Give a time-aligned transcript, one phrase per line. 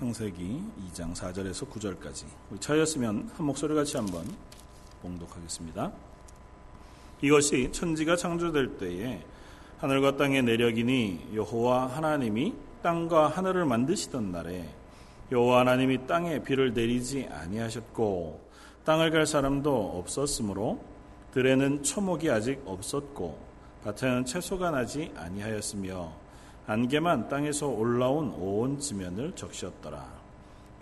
[0.00, 0.62] 창세기
[0.94, 4.24] 2장 4절에서 9절까지 우리 차였으면 한 목소리 같이 한번
[5.02, 5.92] 봉독하겠습니다.
[7.20, 9.20] 이것이 천지가 창조될 때에
[9.76, 14.70] 하늘과 땅의 내력이니 여호와 하나님이 땅과 하늘을 만드시던 날에
[15.32, 18.40] 여호와 하나님이 땅에 비를 내리지 아니하셨고
[18.86, 20.82] 땅을 갈 사람도 없었으므로
[21.34, 23.38] 들에는 초목이 아직 없었고
[23.84, 26.29] 밭에는 채소가 나지 아니하였으며
[26.66, 30.20] 안개만 땅에서 올라온 온 지면을 적셨더라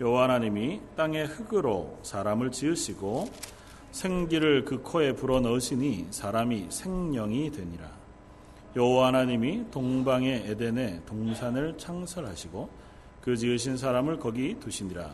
[0.00, 3.27] 여호와 하나님이 땅의 흙으로 사람을 지으시고
[3.91, 7.91] 생기를 그 코에 불어 넣으시니 사람이 생령이 되니라.
[8.77, 12.69] 여호와 하나님이 동방의 에덴에 동산을 창설하시고
[13.22, 15.10] 그 지으신 사람을 거기 두시니라.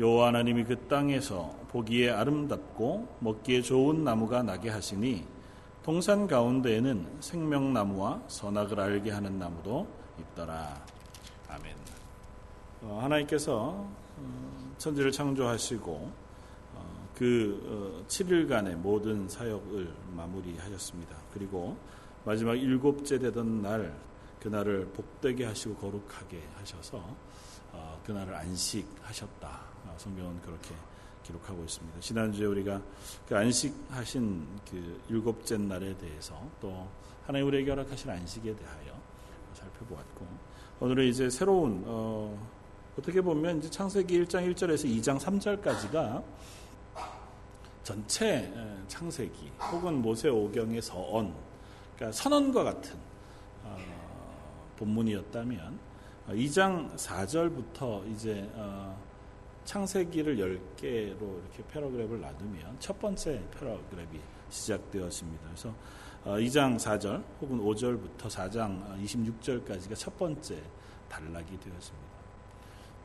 [0.00, 5.22] 여호와 하나님이 그 땅에서 보기에 아름답고 먹기에 좋은 나무가 나게 하시니
[5.88, 9.88] 동산 가운데에는 생명나무와 선악을 알게 하는 나무도
[10.18, 10.84] 있더라.
[11.48, 11.74] 아멘.
[12.82, 15.90] 어, 하나님께서 어, 천지를 창조하시고
[16.74, 21.16] 어, 그 7일간의 모든 사역을 마무리하셨습니다.
[21.32, 21.74] 그리고
[22.26, 23.98] 마지막 일곱째 되던 날
[24.40, 27.02] 그날을 복되게 하시고 거룩하게 하셔서
[28.04, 29.60] 그날을 안식하셨다.
[29.96, 30.74] 성경은 그렇게
[31.28, 32.00] 기록하고 있습니다.
[32.00, 32.80] 지난주에 우리가
[33.28, 36.88] 그 안식하신 그 일곱째 날에 대해서 또
[37.26, 38.94] 하나님 우리에게 허락하신 안식에 대하여
[39.54, 40.26] 살펴보았고
[40.80, 42.48] 오늘은 이제 새로운 어,
[42.98, 46.22] 어떻게 보면 이제 창세기 1장 1절에서 2장 3절까지가
[47.82, 48.52] 전체
[48.86, 51.34] 창세기 혹은 모세오경의 서언
[51.96, 52.96] 그러니까 선언과 같은
[53.64, 53.76] 어,
[54.76, 55.78] 본문이었다면
[56.28, 59.07] 2장 4절부터 이제 어,
[59.68, 60.38] 창세기를
[60.78, 65.44] 10개로 이렇게 패러그랩을 나누면 첫 번째 패러그랩이 시작되었습니다.
[65.44, 65.74] 그래서
[66.24, 70.58] 2장 어, 4절 혹은 5절부터 4장 26절까지가 어, 첫 번째
[71.10, 72.08] 단락이 되었습니다.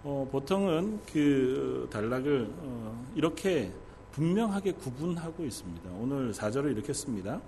[0.06, 3.70] 어, 보통은 그 어, 단락을 어, 이렇게
[4.14, 5.90] 분명하게 구분하고 있습니다.
[6.00, 7.42] 오늘 4절을 이렇게 씁니다.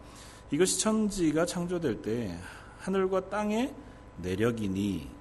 [0.52, 2.38] 이것이 천지가 창조될 때
[2.80, 3.74] 하늘과 땅의
[4.22, 5.15] 내력이니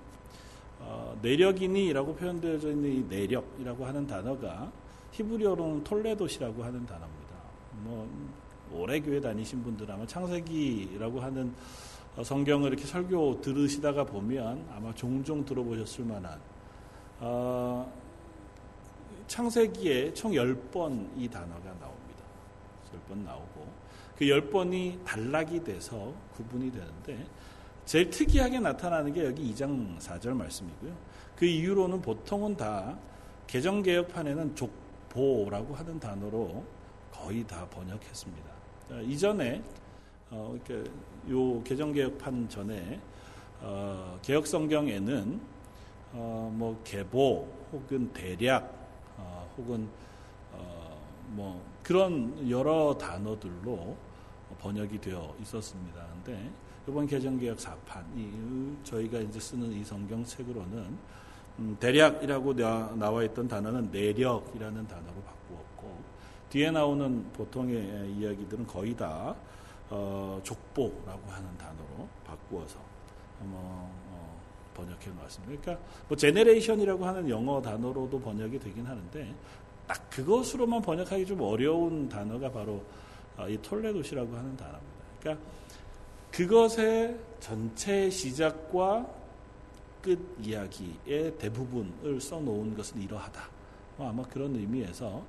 [0.86, 4.70] 어, 내력이니라고 표현되어져 있는 이 내력이라고 하는 단어가
[5.12, 7.34] 히브리어로는 톨레도시라고 하는 단어입니다.
[7.84, 8.08] 뭐
[8.72, 11.52] 오래 교회 다니신 분들 아마 창세기라고 하는
[12.16, 16.38] 어, 성경을 이렇게 설교 들으시다가 보면 아마 종종 들어보셨을 만한
[17.20, 17.90] 어,
[19.26, 22.22] 창세기에 총 10번 이 단어가 나옵니다.
[23.08, 23.66] 10번 나오고
[24.18, 27.26] 그 10번이 단락이 돼서 구분이 되는데
[27.84, 30.92] 제일 특이하게 나타나는 게 여기 2장 4절 말씀이고요.
[31.36, 32.96] 그이유로는 보통은 다
[33.46, 36.64] 개정 개혁판에는 족보라고 하는 단어로
[37.12, 38.50] 거의 다 번역했습니다.
[38.88, 39.62] 그 이전에
[40.30, 40.90] 어, 이렇게
[41.30, 43.00] 요 개정 개혁판 전에
[43.60, 45.40] 어, 개혁 성경에는
[46.14, 48.64] 어, 뭐 개보 혹은 대략
[49.18, 49.88] 어, 혹은
[50.52, 53.96] 어, 뭐 그런 여러 단어들로
[54.58, 56.06] 번역이 되어 있었습니다.
[56.24, 56.50] 근데
[56.86, 58.30] 이번 개정개혁 사판, 이
[58.86, 60.98] 저희가 이제 쓰는 이 성경책으로는
[61.60, 62.54] 음, 대략이라고
[62.96, 65.94] 나와 있던 단어는 내력이라는 단어로 바꾸었고
[66.50, 69.34] 뒤에 나오는 보통의 이야기들은 거의 다
[69.88, 72.78] 어, 족보라고 하는 단어로 바꾸어서
[73.44, 74.40] 뭐, 어,
[74.74, 75.62] 번역해 놓았습니다.
[75.62, 79.34] 그러니까 뭐 제네레이션이라고 하는 영어 단어로도 번역이 되긴 하는데
[79.86, 82.84] 딱 그것으로만 번역하기 좀 어려운 단어가 바로
[83.38, 84.90] 어, 이 톨레도시라고 하는 단어입니다.
[85.20, 85.44] 그러니까
[86.34, 89.06] 그것의 전체 시작과
[90.02, 93.40] 끝 이야기의 대부분을 써놓은 것은 이러하다.
[93.96, 95.24] 뭐 아마 그런 의미에서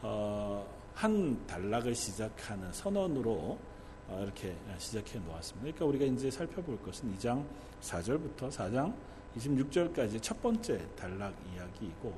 [0.00, 0.64] 어,
[0.94, 3.58] 한 단락을 시작하는 선언으로
[4.08, 5.62] 어, 이렇게 시작해 놓았습니다.
[5.76, 7.44] 그러니까 우리가 이제 살펴볼 것은 2장
[7.82, 8.94] 4절부터 4장
[9.36, 12.12] 26절까지 첫 번째 단락 이야기이고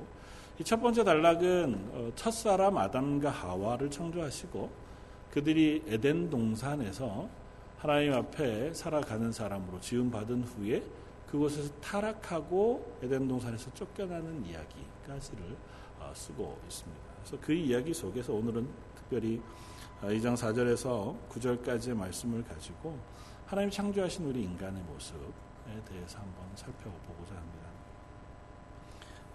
[0.59, 4.69] 이 첫 번째 단락은 어, 첫 사람 아담과 하와를 창조하시고
[5.31, 7.27] 그들이 에덴 동산에서
[7.77, 10.83] 하나님 앞에 살아가는 사람으로 지음받은 후에
[11.29, 15.55] 그곳에서 타락하고 에덴 동산에서 쫓겨나는 이야기까지를
[15.99, 17.01] 아, 쓰고 있습니다.
[17.23, 19.39] 그래서 그 이야기 속에서 오늘은 특별히
[20.01, 22.97] 2장 아, 4절에서 9절까지의 말씀을 가지고
[23.45, 25.19] 하나님 창조하신 우리 인간의 모습에
[25.87, 27.67] 대해서 한번 살펴보고자 합니다.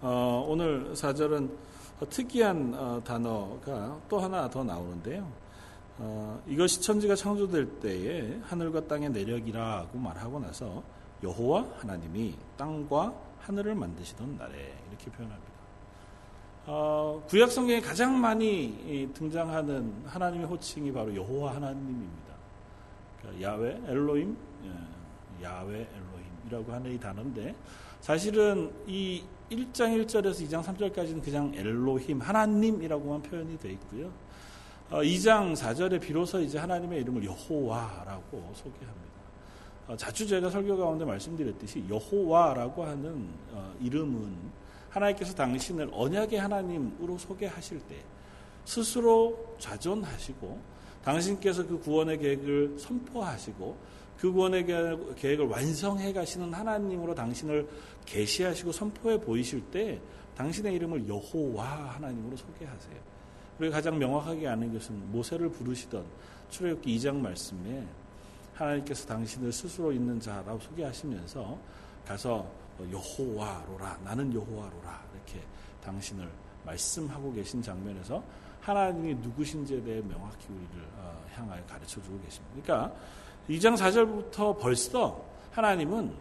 [0.01, 1.55] 아, 오늘 4절은
[2.09, 5.42] 특이한 단어가 또 하나 더 나오는데요.
[5.99, 10.83] 어, 이것이 천지가 창조될 때에 하늘과 땅의 내력이라고 말하고 나서
[11.21, 15.53] 여호와 하나님이 땅과 하늘을 만드시던 날에 이렇게 표현합니다.
[16.65, 22.23] 어, 구약 성경에 가장 많이 등장하는 하나님의 호칭이 바로 여호와 하나님입니다.
[23.21, 24.35] 그러니까 야외 엘로임,
[24.65, 25.87] 예, 야외
[26.45, 27.53] 엘로임이라고 하는 이 단어인데
[28.01, 34.09] 사실은 이 1장 1절에서 2장 3절까지는 그냥 엘로힘 하나님이라고만 표현이 되어 있고요.
[35.01, 39.13] 2장 어, 4절에 비로소 이제 하나님의 이름을 여호와라고 소개합니다.
[39.87, 44.33] 어, 자주 제가 설교 가운데 말씀드렸듯이 여호와라고 하는 어, 이름은
[44.91, 47.95] 하나님께서 당신을 언약의 하나님으로 소개하실 때
[48.65, 50.59] 스스로 좌존하시고
[51.03, 53.77] 당신께서 그 구원의 계획을 선포하시고
[54.19, 54.65] 그 구원의
[55.17, 57.67] 계획을 완성해 가시는 하나님으로 당신을
[58.05, 59.99] 계시하시고 선포해 보이실 때
[60.37, 63.13] 당신의 이름을 여호와 하나님으로 소개하세요.
[63.59, 66.05] 우리가 가장 명확하게 아는 것은 모세를 부르시던
[66.49, 67.85] 출애굽기 2장 말씀에
[68.55, 71.57] 하나님께서 당신을 스스로 있는 자라고 소개하시면서
[72.07, 72.47] 가서
[72.91, 75.43] 여호와로라 나는 여호와로라 이렇게
[75.83, 76.27] 당신을
[76.65, 78.23] 말씀하고 계신 장면에서
[78.61, 82.53] 하나님이 누구신지에 대해 명확히 우리를 어, 향하여 가르쳐 주고 계십니다.
[82.63, 82.95] 그러니까
[83.49, 85.21] 2장 4절부터 벌써
[85.51, 86.13] 하나님은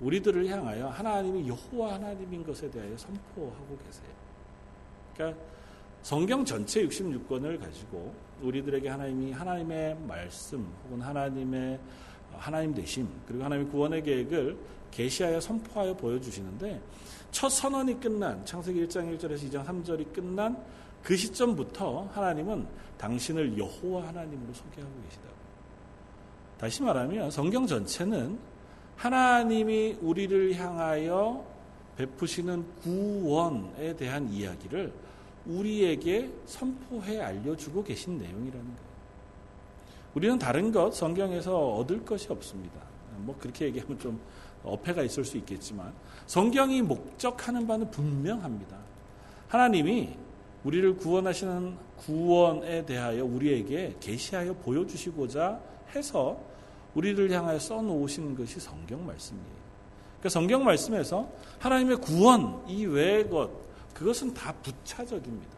[0.00, 4.10] 우리들을 향하여 하나님이 여호와 하나님인 것에 대하여 선포하고 계세요.
[5.14, 5.38] 그러니까
[6.08, 11.78] 성경 전체 66권을 가지고 우리들에게 하나님이 하나님의 말씀 혹은 하나님의
[12.34, 14.56] 하나님 되심 그리고 하나님의 구원의 계획을
[14.90, 16.80] 계시하여 선포하여 보여주시는데
[17.30, 20.56] 첫 선언이 끝난 창세기 1장 1절에서 2장 3절이 끝난
[21.02, 22.66] 그 시점부터 하나님은
[22.96, 25.28] 당신을 여호와 하나님으로 소개하고 계시다.
[26.56, 28.38] 다시 말하면 성경 전체는
[28.96, 31.44] 하나님이 우리를 향하여
[31.98, 34.90] 베푸시는 구원에 대한 이야기를
[35.48, 38.88] 우리에게 선포해 알려주고 계신 내용이라는 거예요.
[40.14, 42.78] 우리는 다른 것 성경에서 얻을 것이 없습니다.
[43.18, 44.20] 뭐 그렇게 얘기하면 좀
[44.62, 45.92] 어폐가 있을 수 있겠지만
[46.26, 48.76] 성경이 목적하는 바는 분명합니다.
[49.48, 50.14] 하나님이
[50.64, 55.58] 우리를 구원하시는 구원에 대하여 우리에게 계시하여 보여주시고자
[55.94, 56.38] 해서
[56.94, 59.58] 우리를 향하여 써놓으신 것이 성경 말씀이에요.
[60.18, 61.28] 그러니까 성경 말씀에서
[61.60, 63.67] 하나님의 구원 이외의 것
[63.98, 65.56] 그것은 다 부차적입니다.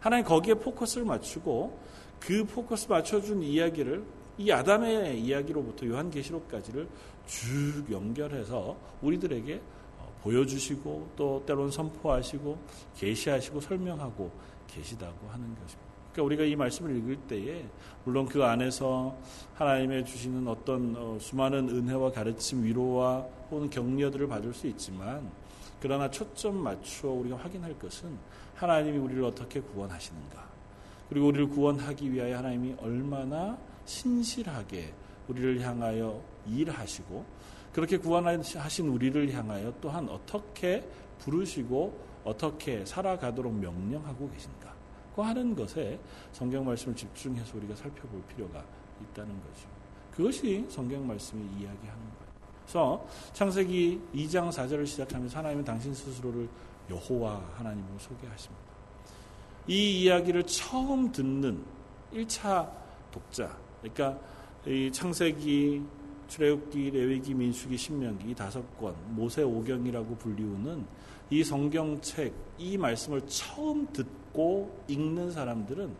[0.00, 1.78] 하나님 거기에 포커스를 맞추고
[2.20, 4.02] 그 포커스 맞춰준 이야기를
[4.38, 6.88] 이 아담의 이야기로부터 요한계시록까지를
[7.26, 9.60] 쭉 연결해서 우리들에게
[9.98, 12.58] 어, 보여주시고 또 때론 선포하시고
[12.96, 14.30] 계시하시고 설명하고
[14.66, 15.86] 계시다고 하는 것입니다.
[16.12, 17.64] 그러니까 우리가 이 말씀을 읽을 때에
[18.04, 19.16] 물론 그 안에서
[19.54, 25.30] 하나님의 주시는 어떤 어, 수많은 은혜와 가르침, 위로와 혹은 격려들을 받을 수 있지만
[25.80, 28.16] 그러나 초점 맞추어 우리가 확인할 것은
[28.54, 30.46] 하나님이 우리를 어떻게 구원하시는가.
[31.08, 34.92] 그리고 우리를 구원하기 위하여 하나님이 얼마나 신실하게
[35.28, 37.24] 우리를 향하여 일하시고
[37.72, 40.86] 그렇게 구원하신 우리를 향하여 또한 어떻게
[41.20, 44.74] 부르시고 어떻게 살아가도록 명령하고 계신가.
[45.14, 45.98] 그 하는 것에
[46.32, 48.62] 성경 말씀을 집중해서 우리가 살펴볼 필요가
[49.00, 49.66] 있다는 거죠.
[50.10, 52.15] 그것이 성경 말씀이 이야기하는
[52.66, 56.48] 그래서 창세기 2장 4절을 시작하면서 하나님은 당신 스스로를
[56.90, 58.64] 여호와 하나님으로 소개하십니다.
[59.68, 61.64] 이 이야기를 처음 듣는
[62.12, 62.68] 1차
[63.12, 64.18] 독자, 그러니까
[64.66, 65.82] 이 창세기,
[66.26, 70.84] 출애굽기, 레위기, 민수기, 신명기 이 다섯 권 모세 오경이라고 불리우는
[71.30, 75.94] 이 성경책 이 말씀을 처음 듣고 읽는 사람들은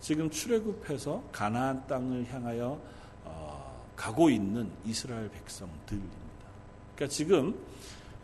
[0.00, 2.78] 지금 출애굽해서 가나안 땅을 향하여
[3.24, 3.49] 어,
[4.00, 6.16] 가고 있는 이스라엘 백성들입니다.
[6.96, 7.54] 그러니까 지금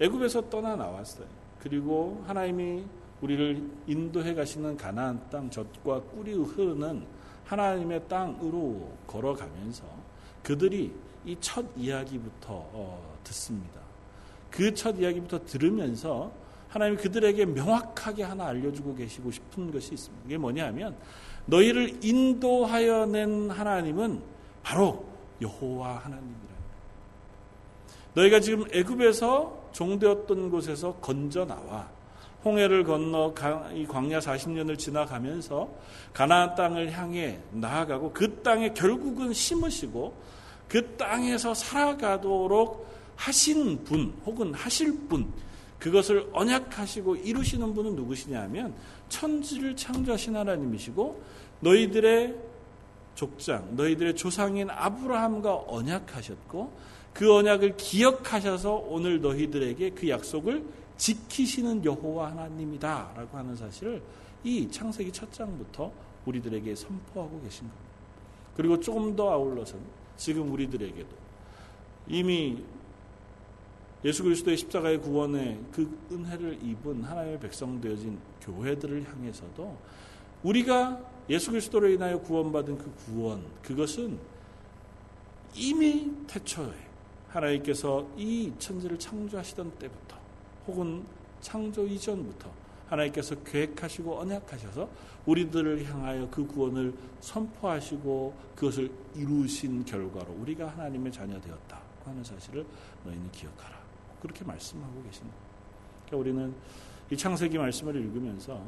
[0.01, 1.27] 애굽에서 떠나 나왔어요.
[1.63, 2.83] 그리고 하나님이
[3.21, 7.05] 우리를 인도해 가시는 가나안 땅 젖과 꿀이 흐르는
[7.45, 9.85] 하나님의 땅으로 걸어가면서
[10.43, 10.93] 그들이
[11.27, 13.79] 이 첫 이야기부터 어, 듣습니다.
[14.51, 16.33] 그 첫 이야기부터 들으면서
[16.69, 20.25] 하나님이 그들에게 명확하게 하나 알려주고 계시고 싶은 것이 있습니다.
[20.25, 20.97] 이게 뭐냐 하면
[21.45, 24.23] 너희를 인도하여 낸 하나님은
[24.63, 26.57] 바로 여호와 하나님이라.
[28.15, 31.87] 너희가 지금 애굽에서 종되었던 곳에서 건져 나와
[32.45, 33.35] 홍해를 건너
[33.75, 35.69] 이 광야 40년을 지나가면서
[36.15, 40.17] 가나안 땅을 향해 나아가고 그 땅에 결국은 심으시고
[40.69, 45.31] 그 땅에서 살아가도록 하신 분 혹은 하실 분
[45.79, 48.75] 그것을 언약하시고 이루시는 분은 누구시냐면 하
[49.09, 51.23] 천지를 창조하신 하나님이시고
[51.61, 52.35] 너희들의
[53.17, 56.73] 족장 너희들의 조상인 아브라함과 언약하셨고
[57.15, 60.65] 그 언약을 기억하셔서 오늘 너희들에게 그 약속을
[60.99, 64.03] 지키시는 여호와 하나님이다라고 하는 사실을
[64.45, 65.91] 이 창세기 첫 장부터
[66.27, 67.87] 우리들에게 선포하고 계신 겁니다.
[68.55, 69.85] 그리고 조금 더 아울러서는
[70.17, 71.09] 지금 우리들에게도
[72.09, 72.63] 이미
[74.05, 79.77] 예수 그리스도의 십자가의 구원에 그 은혜를 입은 하나님의 백성 되어진 교회들을 향해서도
[80.43, 84.19] 우리가 예수 그리스도로 인하여 구원받은 그 구원, 그것은
[85.55, 86.73] 이미 태초에
[87.29, 90.17] 하나님께서 이 천지를 창조하시던 때부터
[90.67, 91.05] 혹은
[91.41, 92.51] 창조 이전부터
[92.89, 94.89] 하나님께서 계획하시고 언약하셔서
[95.27, 102.65] 우리들을 향하여 그 구원을 선포하시고 그것을 이루신 결과로 우리가 하나님의 자녀 되었다 하는 사실을
[103.05, 103.77] 너희는 기억하라.
[104.23, 105.35] 그렇게 말씀하고 계신 거예요.
[106.07, 106.55] 그러니까 우리는
[107.11, 108.61] 이 창세기 말씀을 읽으면서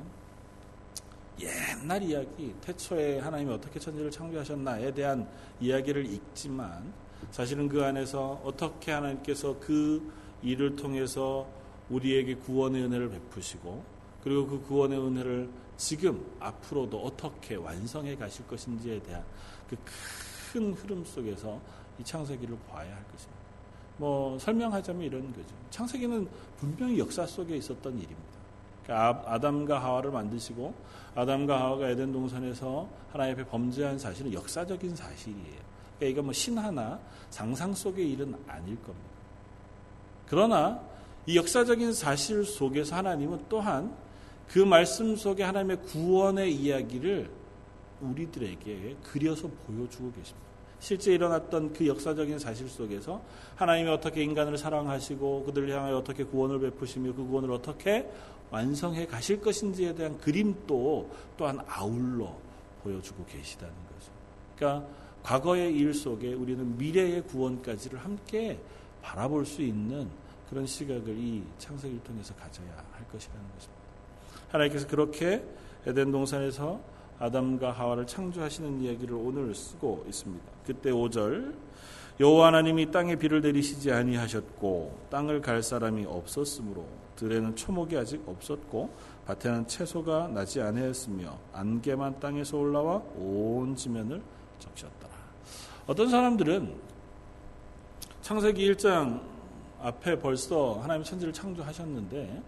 [1.40, 5.28] 옛날 이야기, 태초에 하나님이 어떻게 천지를 창조하셨나에 대한
[5.60, 6.92] 이야기를 읽지만
[7.30, 11.48] 사실은 그 안에서 어떻게 하나님께서 그 일을 통해서
[11.90, 13.84] 우리에게 구원의 은혜를 베푸시고
[14.22, 19.24] 그리고 그 구원의 은혜를 지금 앞으로도 어떻게 완성해 가실 것인지에 대한
[19.68, 19.76] 그
[20.50, 21.60] 큰 흐름 속에서
[21.98, 23.38] 이 창세기를 봐야 할 것입니다.
[23.98, 25.54] 뭐 설명하자면 이런 거죠.
[25.68, 26.26] 창세기는
[26.56, 28.27] 분명히 역사 속에 있었던 일입니다.
[28.88, 30.72] 그러니까 아, 아담과 하와를 만드시고
[31.14, 35.68] 아담과 하와가 에덴 동산에서 하나님 앞에 범죄한 사실은 역사적인 사실이에요.
[35.98, 39.08] 그러니까 이거 뭐 신화나 상상 속의 일은 아닐 겁니다.
[40.26, 40.80] 그러나
[41.26, 43.94] 이 역사적인 사실 속에서 하나님은 또한
[44.50, 47.30] 그 말씀 속에 하나님의 구원의 이야기를
[48.00, 50.48] 우리들에게 그려서 보여주고 계십니다.
[50.80, 53.20] 실제 일어났던 그 역사적인 사실 속에서
[53.56, 58.06] 하나님이 어떻게 인간을 사랑하시고 그들을 향하여 어떻게 구원을 베푸시며 그 구원을 어떻게
[58.50, 62.34] 완성해 가실 것인지에 대한 그림도 또한 아울러
[62.82, 64.10] 보여주고 계시다는 거죠.
[64.56, 64.88] 그러니까
[65.22, 68.58] 과거의 일 속에 우리는 미래의 구원까지를 함께
[69.02, 70.08] 바라볼 수 있는
[70.48, 73.78] 그런 시각을 이 창세기를 통해서 가져야 할 것이라는 것입니다.
[74.48, 75.44] 하나님께서 그렇게
[75.86, 76.80] 에덴 동산에서
[77.18, 80.44] 아담과 하와를 창조하시는 이야기를 오늘 쓰고 있습니다.
[80.64, 81.54] 그때 5절
[82.20, 86.86] 여호와 하나님이 땅에 비를 내리시지 아니하셨고 땅을 갈 사람이 없었으므로
[87.18, 88.94] 들에는 초목이 아직 없었고
[89.26, 94.22] 밭에는 채소가 나지 아니하였으며 안개만 땅에서 올라와 온 지면을
[94.60, 95.12] 적셨더라.
[95.88, 96.72] 어떤 사람들은
[98.22, 99.20] 창세기 1장
[99.80, 102.40] 앞에 벌써 하나님 천지를 창조하셨는데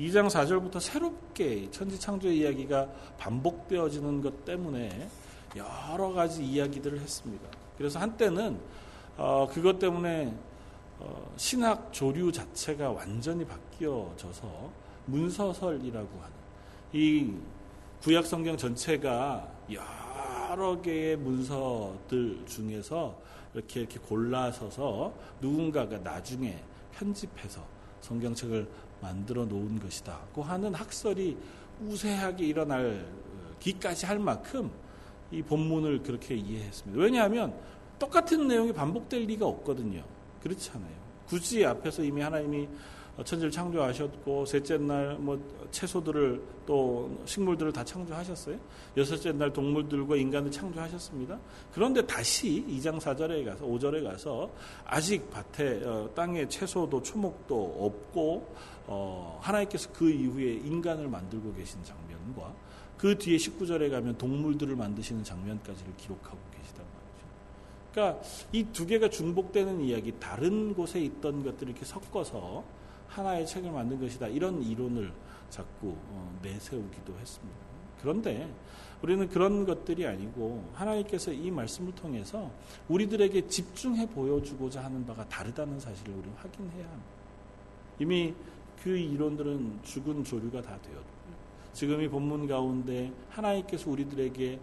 [0.00, 5.08] 2장 4절부터 새롭게 천지 창조의 이야기가 반복되어지는 것 때문에
[5.56, 7.48] 여러 가지 이야기들을 했습니다.
[7.78, 8.60] 그래서 한때는
[9.18, 10.34] 어, 그것 때문에
[10.98, 14.70] 어, 신학 조류 자체가 완전히 바뀌었 습니다 섞어져서
[15.06, 16.32] 문서설이라고 하는
[16.92, 17.32] 이
[18.02, 19.50] 구약 성경 전체가
[20.50, 23.16] 여러 개의 문서들 중에서
[23.54, 27.62] 이렇게 이렇게 골라서서 누군가가 나중에 편집해서
[28.02, 28.68] 성경책을
[29.00, 31.36] 만들어 놓은 것이다고 하는 학설이
[31.86, 34.70] 우세하게 일어날기까지 할 만큼
[35.30, 37.02] 이 본문을 그렇게 이해했습니다.
[37.02, 37.54] 왜냐하면
[37.98, 40.04] 똑같은 내용이 반복될 리가 없거든요.
[40.42, 40.94] 그렇잖아요.
[41.26, 42.68] 굳이 앞에서 이미 하나님이
[43.16, 45.38] 어, 천지를 창조하셨고 셋째 날 뭐
[45.70, 48.56] 채소들을 또 식물들을 다 창조하셨어요.
[48.96, 51.38] 여섯째 날 동물들과 인간을 창조하셨습니다.
[51.72, 54.50] 그런데 다시 2장 4절에 가서 5절에 가서
[54.84, 58.54] 아직 밭에 어, 땅에 채소도 초목도 없고
[58.88, 62.54] 어, 하나님께서 그 이후에 인간을 만들고 계신 장면과
[62.98, 67.92] 그 뒤에 19절에 가면 동물들을 만드시는 장면까지를 기록하고 계시단 말이죠.
[67.92, 72.64] 그러니까 이 두 개가 중복되는 이야기 다른 곳에 있던 것들을 이렇게 섞어서
[73.16, 74.26] 하나의 책을 만든 것이다.
[74.28, 75.10] 이런 이론을
[75.48, 77.56] 자꾸 어, 내세우기도 했습니다.
[78.02, 78.46] 그런데
[79.02, 82.50] 우리는 그런 것들이 아니고 하나님께서 이 말씀을 통해서
[82.88, 87.04] 우리들에게 집중해 보여주고자 하는 바가 다르다는 사실을 우리는 확인해야 합니다.
[87.98, 88.34] 이미
[88.82, 91.16] 그 이론들은 죽은 조류가 다 되었고
[91.72, 94.58] 지금 이 본문 가운데 하나님께서 우리들에게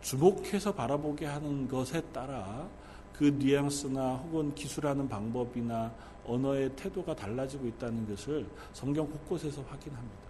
[0.00, 2.68] 주목해서 바라보게 하는 것에 따라
[3.12, 5.92] 그 뉘앙스나 혹은 기술하는 방법이나
[6.26, 10.24] 언어의 태도가 달라지고 있다는 것을 성경 곳곳에서 확인합니다.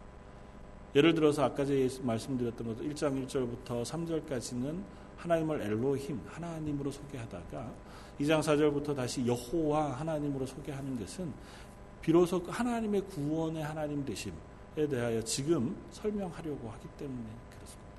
[0.96, 4.82] 예를 들어서 아까 제 말씀드렸던 것도 1장 1절부터 3절까지는
[5.16, 7.72] 하나님을 엘로힘, 하나님으로 소개하다가
[8.20, 11.32] 2장 4절부터 다시 여호와 하나님으로 소개하는 것은
[12.00, 14.32] 비로소 그 하나님의 구원의 하나님 되심에
[14.88, 17.92] 대하여 지금 설명하려고 하기 때문에 그렇습니다.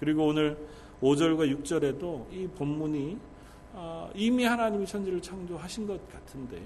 [0.00, 0.58] 그리고 오늘
[1.00, 3.18] 5절과 6절에도 이 본문이
[3.74, 6.62] 아, 이미 하나님이 천지를 창조하신 것 같은데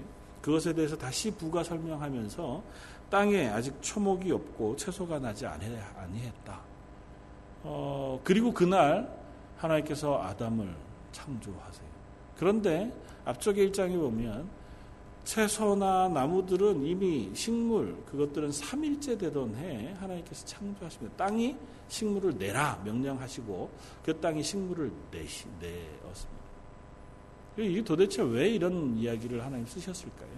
[0.47, 2.63] 그것에 대해서 다시 부가 설명하면서
[3.09, 6.61] 땅에 아직 초목이 없고 채소가 나지 아니했다.
[7.63, 9.11] 어, 그리고 그날
[9.57, 10.73] 하나님께서 아담을
[11.11, 11.89] 창조하세요.
[12.37, 12.89] 그런데
[13.25, 14.47] 앞쪽에 일장에 보면
[15.25, 21.13] 채소나 나무들은 이미 식물 그것들은 3일째 되던 해 하나님께서 창조하십니다.
[21.17, 21.57] 땅이
[21.89, 23.69] 식물을 내라 명령하시고
[24.05, 26.37] 그 땅이 식물을 내시, 내었습니다.
[27.59, 30.36] 이게 도대체 왜 이런 이야기를 하나님 쓰셨을까요?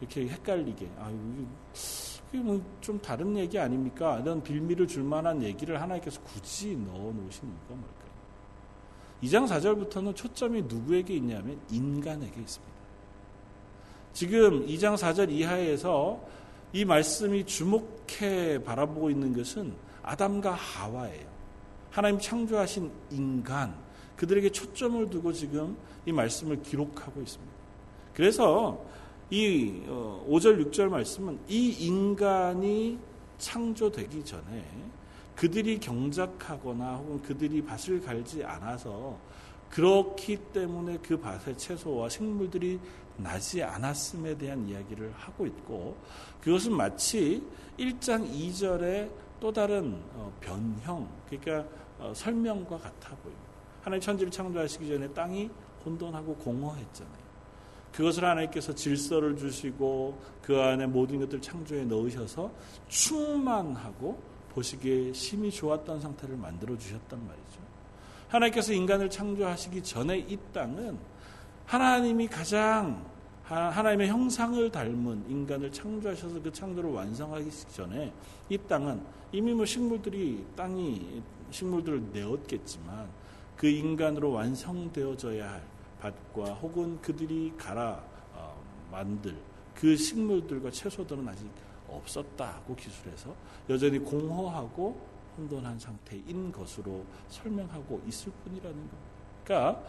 [0.00, 4.18] 이렇게 헷갈리게 아 이게 뭐 좀 다른 얘기 아닙니까?
[4.22, 8.10] 이런 빌미를 줄 만한 얘기를 하나님께서 굳이 넣어 놓으신 뭐 이유가 뭘까요?
[9.22, 9.46] 2장
[9.90, 12.74] 4절부터는 초점이 누구에게 있냐면 인간에게 있습니다.
[14.14, 16.18] 지금 2장 4절 이하에서
[16.72, 21.26] 이 말씀이 주목해 바라보고 있는 것은 아담과 하와예요.
[21.90, 23.74] 하나님 창조하신 인간,
[24.16, 25.76] 그들에게 초점을 두고 지금
[26.06, 27.52] 이 말씀을 기록하고 있습니다.
[28.14, 28.78] 그래서
[29.30, 32.98] 이 5절, 어, 6절 말씀은 이 인간이
[33.36, 34.64] 창조되기 전에
[35.36, 39.18] 그들이 경작하거나 혹은 그들이 밭을 갈지 않아서
[39.68, 42.80] 그렇기 때문에 그 밭의 채소와 식물들이
[43.18, 45.96] 나지 않았음에 대한 이야기를 하고 있고
[46.40, 47.42] 그것은 마치
[47.78, 51.68] 1장 2절의 또 다른 어, 변형, 그러니까
[51.98, 53.46] 어, 설명과 같아 보입니다.
[53.82, 55.50] 하나의 천지를 창조하시기 전에 땅이
[55.84, 57.27] 혼돈하고 공허했잖아요.
[57.92, 62.50] 그것을 하나님께서 질서를 주시고 그 안에 모든 것들을 창조해 넣으셔서
[62.88, 67.58] 충만하고 보시기에 심히 좋았던 상태를 만들어 주셨단 말이죠.
[68.28, 70.98] 하나님께서 인간을 창조하시기 전에 이 땅은
[71.66, 73.04] 하나님이 가장
[73.44, 78.12] 하나님의 형상을 닮은 인간을 창조하셔서 그 창조를 완성하기 전에
[78.50, 79.02] 이 땅은
[79.32, 83.08] 이미 뭐 식물들이 땅이 식물들을 내었겠지만
[83.56, 85.62] 그 인간으로 완성되어져야 할
[86.00, 88.02] 밭과 혹은 그들이 갈아
[88.34, 89.36] 어, 만들
[89.74, 91.48] 그 식물들과 채소들은 아직
[91.88, 93.34] 없었다고 기술해서
[93.70, 95.00] 여전히 공허하고
[95.38, 98.96] 혼돈한 상태인 것으로 설명하고 있을 뿐이라는 겁니다.
[99.44, 99.82] 그러니까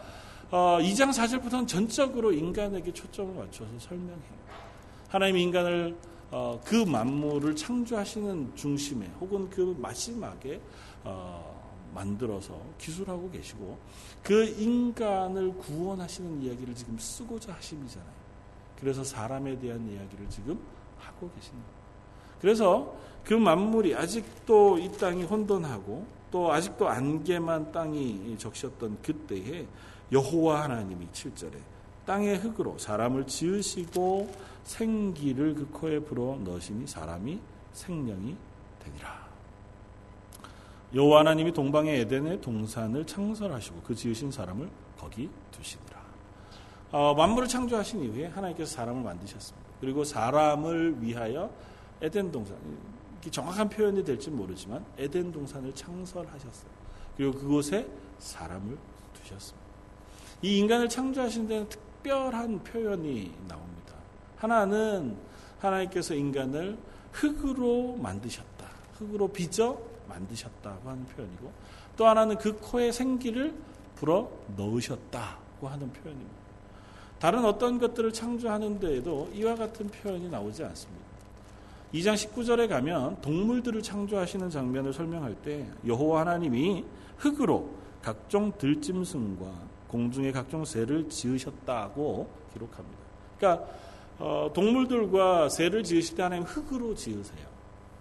[0.50, 4.40] 어, 2장 4절부터는 전적으로 인간에게 초점을 맞춰서 설명해요.
[5.08, 5.96] 하나님 인간을
[6.30, 10.60] 어, 그 만물을 창조하시는 중심에 혹은 그 마지막에
[11.02, 11.49] 어,
[11.94, 13.78] 만들어서 기술하고 계시고
[14.22, 18.20] 그 인간을 구원하시는 이야기를 지금 쓰고자 하심이잖아요.
[18.78, 20.58] 그래서 사람에 대한 이야기를 지금
[20.98, 21.80] 하고 계신 거예요.
[22.40, 29.66] 그래서 그 만물이 아직도 이 땅이 혼돈하고 또 아직도 안개만 땅이 적셨던 그때에
[30.12, 31.52] 여호와 하나님이 7절에
[32.06, 34.30] 땅의 흙으로 사람을 지으시고
[34.64, 37.38] 생기를 그 코에 불어 넣으시니 사람이
[37.72, 38.36] 생명이
[38.82, 39.19] 되니라.
[40.92, 46.00] 여호와 하나님이 동방의 에덴의 동산을 창설하시고 그 지으신 사람을 거기 두시니라.
[46.92, 49.68] 어, 만물을 창조하신 이후에 하나님께서 사람을 만드셨습니다.
[49.80, 51.50] 그리고 사람을 위하여
[52.02, 52.56] 에덴 동산,
[53.30, 56.70] 정확한 표현이 될지 모르지만 에덴 동산을 창설하셨어요.
[57.16, 57.86] 그리고 그곳에
[58.18, 58.76] 사람을
[59.12, 59.70] 두셨습니다.
[60.42, 63.94] 이 인간을 창조하신 데는 특별한 표현이 나옵니다.
[64.38, 65.16] 하나는
[65.60, 66.78] 하나님께서 인간을
[67.12, 68.66] 흙으로 만드셨다.
[68.94, 71.52] 흙으로 빚어 만드셨다고 하는 표현이고
[71.96, 73.54] 또 하나는 그 코에 생기를
[73.94, 76.40] 불어 넣으셨다고 하는 표현입니다.
[77.18, 81.04] 다른 어떤 것들을 창조하는 데에도 이와 같은 표현이 나오지 않습니다.
[81.92, 86.84] 2장 19절에 가면 동물들을 창조하시는 장면을 설명할 때 여호와 하나님이
[87.18, 87.68] 흙으로
[88.00, 89.44] 각종 들짐승과
[89.88, 92.98] 공중의 각종 새를 지으셨다고 기록합니다.
[93.36, 93.66] 그러니까
[94.20, 97.44] 어, 동물들과 새를 지으실 때 하나님 흙으로 지으세요.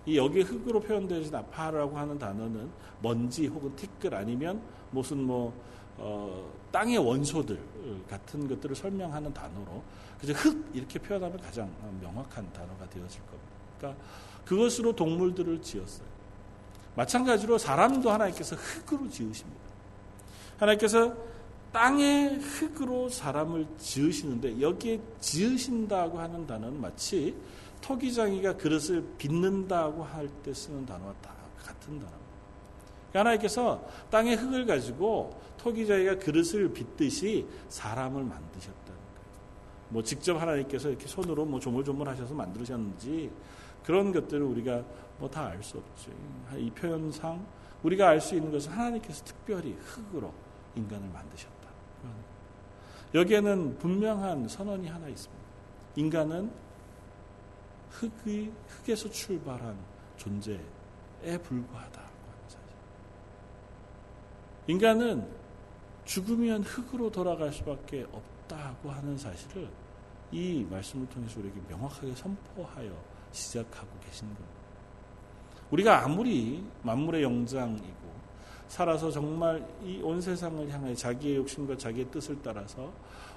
[0.05, 2.69] 이 여기에 흙으로 표현되는 아파라고 하는 단어는
[3.01, 5.53] 먼지 혹은 티끌 아니면 무슨 뭐
[5.97, 7.59] 어, 땅의 원소들
[8.09, 9.83] 같은 것들을 설명하는 단어로
[10.21, 11.69] 그래흙 이렇게 표현하면 가장
[12.01, 13.49] 명확한 단어가 되었을 겁니다.
[13.77, 14.03] 그러니까
[14.45, 16.07] 그것으로 동물들을 지었어요.
[16.95, 19.59] 마찬가지로 사람도 하나님께서 흙으로 지으십니다.
[20.57, 21.13] 하나님께서
[21.71, 27.35] 땅의 흙으로 사람을 지으시는데 여기에 지으신다고 하는 단어는 마치
[27.81, 32.19] 토기장이가 그릇을 빚는다고 할 때 쓰는 단어와 다 같은 단어입니다.
[33.09, 39.09] 그러니까 하나님께서 땅의 흙을 가지고 토기장이가 그릇을 빚듯이 사람을 만드셨다는 거예요.
[39.89, 43.31] 뭐 직접 하나님께서 이렇게 손으로 뭐 조물조물 하셔서 만드셨는지
[43.85, 44.83] 그런 것들을 우리가
[45.17, 46.11] 뭐 다 알 수 없죠.
[46.57, 47.43] 이 표현상
[47.83, 50.33] 우리가 알 수 있는 것은 하나님께서 특별히 흙으로
[50.75, 51.59] 인간을 만드셨다.
[53.15, 55.39] 여기에는 분명한 선언이 하나 있습니다.
[55.95, 56.51] 인간은
[57.89, 59.78] 흙이 흙에서 출발한
[60.17, 60.60] 존재에
[61.21, 62.60] 불과하다고 하는 사실.
[64.67, 65.28] 인간은
[66.06, 69.69] 죽으면 흙으로 돌아갈 수밖에 없다고 하는 사실을
[70.32, 72.91] 이 말씀을 통해서 우리에게 명확하게 선포하여
[73.32, 74.60] 시작하고 계신 겁니다.
[75.71, 78.10] 우리가 아무리 만물의 영장이고
[78.67, 82.91] 살아서 정말 이 온 세상을 향해 자기의 욕심과 자기의 뜻을 따라서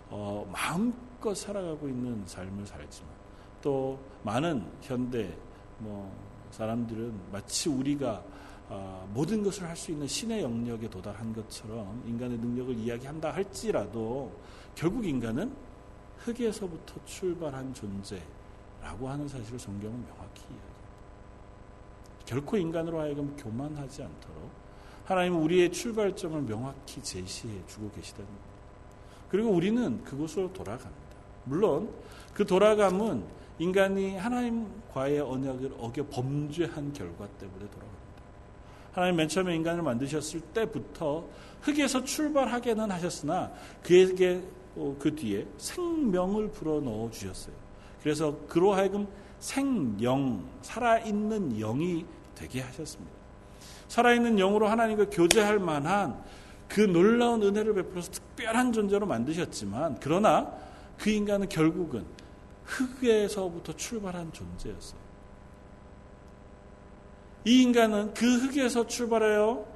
[0.08, 3.21] 어, 마음껏 살아가고 있는 삶을 살지만
[3.62, 5.32] 또 많은 현대
[5.78, 6.14] 뭐
[6.50, 8.22] 사람들은 마치 우리가
[8.68, 14.32] 아, 모든 것을 할 수 있는 신의 영역에 도달한 것처럼 인간의 능력을 이야기한다 할지라도
[14.74, 15.52] 결국 인간은
[16.18, 20.72] 흙에서부터 출발한 존재라고 하는 사실을 성경은 명확히 이야기합니다.
[22.24, 24.50] 결코 인간으로 하여금 교만하지 않도록
[25.04, 28.46] 하나님은 우리의 출발점을 명확히 제시해 주고 계시다는 겁니다.
[29.28, 31.02] 그리고 우리는 그곳으로 돌아갑니다.
[31.44, 31.92] 물론
[32.32, 38.02] 그 돌아감은 인간이 하나님과의 언약을 어겨 범죄한 결과 때문에 돌아갑니다.
[38.92, 41.24] 하나님 맨 처음에 인간을 만드셨을 때부터
[41.62, 44.42] 흙에서 출발하게는 하셨으나 그에게
[44.74, 47.54] 어, 그 뒤에 생명을 불어넣어 주셨어요.
[48.02, 49.06] 그래서 그로 하여금
[49.38, 53.12] 생영, 살아있는 영이 되게 하셨습니다.
[53.88, 56.22] 살아있는 영으로 하나님과 교제할 만한
[56.68, 60.50] 그 놀라운 은혜를 베풀어서 특별한 존재로 만드셨지만 그러나
[60.96, 62.06] 그 인간은 결국은
[62.76, 65.00] 흙에서부터 출발한 존재였어요.
[67.44, 69.66] 이 인간은 그 흙에서 출발하여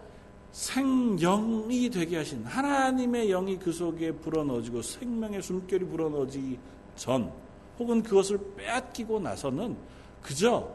[0.53, 6.59] 생명이 되게 하신 하나님의 영이 그 속에 불어넣어지고 생명의 숨결이 불어넣어지기
[6.95, 7.31] 전
[7.79, 9.77] 혹은 그것을 빼앗기고 나서는
[10.23, 10.73] 그저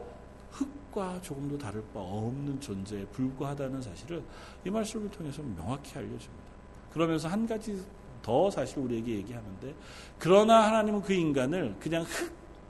[0.52, 4.22] 흙과 조금도 다를 바 없는 존재에 불과하다는 사실을
[4.64, 6.52] 이 말씀을 통해서 명확히 알려줍니다.
[6.92, 7.82] 그러면서 한 가지
[8.22, 9.74] 더 사실 우리에게 얘기하는데
[10.18, 12.04] 그러나 하나님은 그 인간을 그냥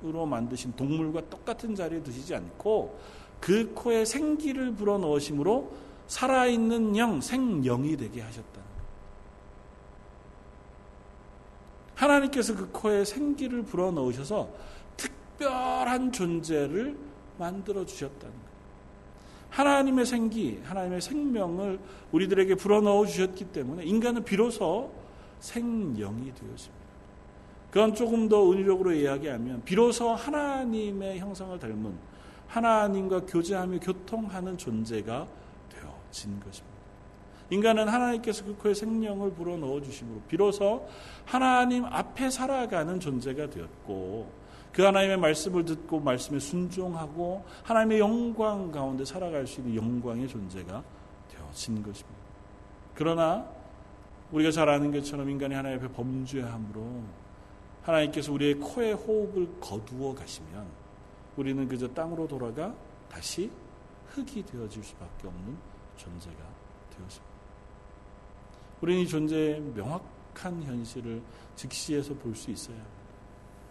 [0.00, 2.98] 흙으로 만드신 동물과 똑같은 자리에 두시지 않고
[3.38, 5.70] 그 코에 생기를 불어 넣으심으로
[6.08, 8.82] 살아있는 영, 생영이 되게 하셨다는 거예요.
[11.94, 14.48] 하나님께서 그 코에 생기를 불어 넣으셔서
[14.96, 16.96] 특별한 존재를
[17.38, 18.42] 만들어 주셨다는
[19.50, 21.78] 하나님의 생기, 하나님의 생명을
[22.10, 24.90] 우리들에게 불어넣어 주셨기 때문에 인간은 비로소
[25.42, 26.82] 생명이 되었습니다.
[27.70, 31.94] 그건 조금 더 은유적으로 이야기하면 비로소 하나님의 형상을 닮은
[32.46, 35.26] 하나님과 교제하며 교통하는 존재가
[35.70, 36.72] 되어진 것입니다.
[37.50, 40.86] 인간은 하나님께서 그 코에 생명을 불어넣어 주심으로 비로소
[41.26, 44.30] 하나님 앞에 살아가는 존재가 되었고
[44.72, 50.82] 그 하나님의 말씀을 듣고 말씀에 순종하고 하나님의 영광 가운데 살아갈 수 있는 영광의 존재가
[51.30, 52.22] 되어진 것입니다.
[52.94, 53.44] 그러나
[54.32, 57.02] 우리가 잘 아는 것처럼 인간이 하나님 앞에 범죄함으로
[57.82, 60.66] 하나님께서 우리의 코에 호흡을 거두어 가시면
[61.36, 62.74] 우리는 그저 땅으로 돌아가
[63.10, 63.50] 다시
[64.08, 65.56] 흙이 되어질 수밖에 없는
[65.98, 66.36] 존재가
[66.90, 67.32] 되었습니다.
[68.80, 71.22] 우리는 이 존재의 명확한 현실을
[71.56, 73.02] 즉시에서 볼 수 있어야 합니다.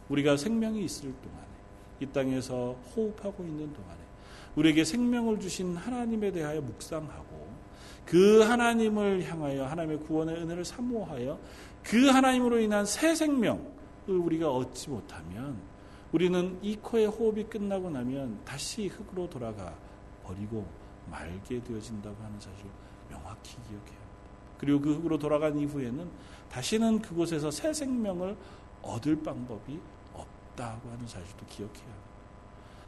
[0.09, 1.47] 우리가 생명이 있을 동안에
[2.01, 3.99] 이 땅에서 호흡하고 있는 동안에
[4.55, 7.40] 우리에게 생명을 주신 하나님에 대하여 묵상하고
[8.05, 11.39] 그 하나님을 향하여 하나님의 구원의 은혜를 사모하여
[11.83, 13.61] 그 하나님으로 인한 새 생명을
[14.07, 15.59] 우리가 얻지 못하면
[16.11, 19.73] 우리는 이 코의 호흡이 끝나고 나면 다시 흙으로 돌아가
[20.23, 20.67] 버리고
[21.09, 22.69] 말게 되어진다고 하는 사실을
[23.09, 24.01] 명확히 기억해요.
[24.57, 26.07] 그리고 그 흙으로 돌아간 이후에는
[26.51, 28.35] 다시는 그곳에서 새 생명을
[28.81, 29.79] 얻을 방법이
[30.13, 32.11] 없다고 하는 사실도 기억해야 합니다.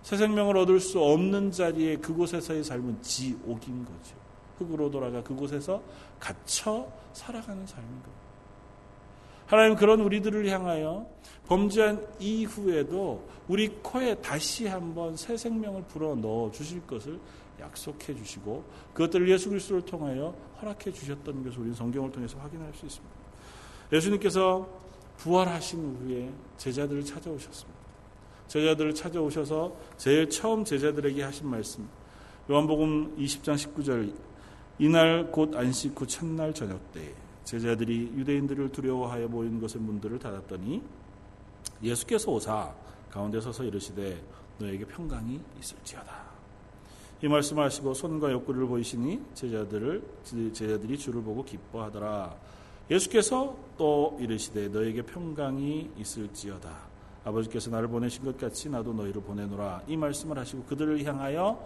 [0.01, 4.22] 새 생명을 얻을 수 없는 자리에 그곳에서의 삶은 지옥인 거죠.
[4.63, 5.81] 흑으로 돌아가 그곳에서
[6.19, 8.09] 갇혀 살아가는 삶인 겁니다.
[9.45, 11.05] 하나님 그런 우리들을 향하여
[11.47, 17.19] 범죄한 이후에도 우리 코에 다시 한번 새 생명을 불어 넣어 주실 것을
[17.59, 23.15] 약속해 주시고 그것들을 예수 그리스도를 통하여 허락해 주셨던 것을 우리는 성경을 통해서 확인할 수 있습니다.
[23.91, 24.67] 예수님께서
[25.17, 27.83] 부활하신 후에 제자들을 찾아오셨습니다.
[28.47, 31.87] 제자들을 찾아오셔서 제일 처음 제자들에게 하신 말씀
[32.49, 34.13] 요한복음 20장 19절
[34.79, 40.81] 이날 곧 안식 후 첫날 저녁 때 제자들이 유대인들을 두려워하여 모인 것의 문들을 닫았더니
[41.81, 42.73] 예수께서 오사
[43.11, 44.19] 가운데 서서 이르시되
[44.59, 46.23] 너에게 평강이 있을지어다.
[47.21, 50.03] 이 말씀하시고 손과 옆구리를 보이시니 제자들을
[50.53, 52.35] 제자들이 주를 보고 기뻐하더라.
[52.89, 56.93] 예수께서 또 이르시되 너에게 평강이 있을지어다.
[57.25, 59.83] 아버지께서 나를 보내신 것 같이 나도 너희를 보내노라.
[59.87, 61.57] 이 말씀을 하시고 그들을 향하여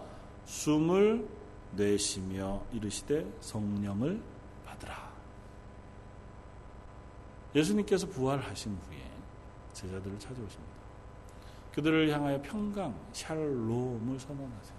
[0.44, 1.26] 숨을
[1.72, 4.22] 내쉬며 이르시되 성령을
[4.64, 5.12] 받으라.
[7.54, 8.98] 예수님께서 부활하신 후에
[9.72, 10.78] 제자들을 찾아오십니다.
[11.74, 14.78] 그들을 향하여 평강, 샬롬을 선언하세요.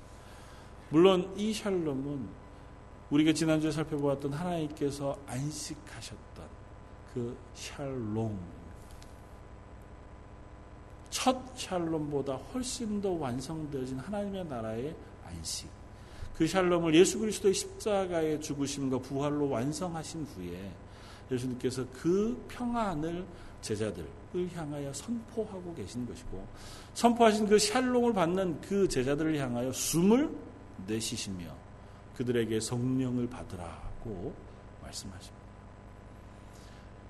[0.90, 2.30] 물론 이 샬롬은
[3.12, 6.48] 우리가 지난주에 살펴보았던 하나님께서 안식하셨던
[7.14, 8.40] 그 샬롬.
[11.10, 15.79] 첫 샬롬보다 훨씬 더 완성되어진 하나님의 나라의 안식.
[16.40, 20.72] 그 샬롬을 예수 그리스도의 십자가에 죽으심과 부활로 완성하신 후에
[21.30, 23.26] 예수님께서 그 평안을
[23.62, 24.08] 제자들을
[24.56, 26.42] 향하여 선포하고 계신 것이고
[26.94, 30.30] 선포하신 그 샬롬을 받는 그 제자들을 향하여 숨을
[30.88, 31.44] 내쉬시며
[32.16, 34.34] 그들에게 성령을 받으라고
[34.84, 35.40] 말씀하십니다.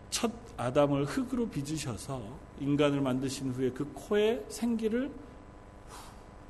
[0.10, 2.20] 첫 아담을 흙으로 빚으셔서
[2.62, 5.12] 인간을 만드신 후에 그 코에 생기를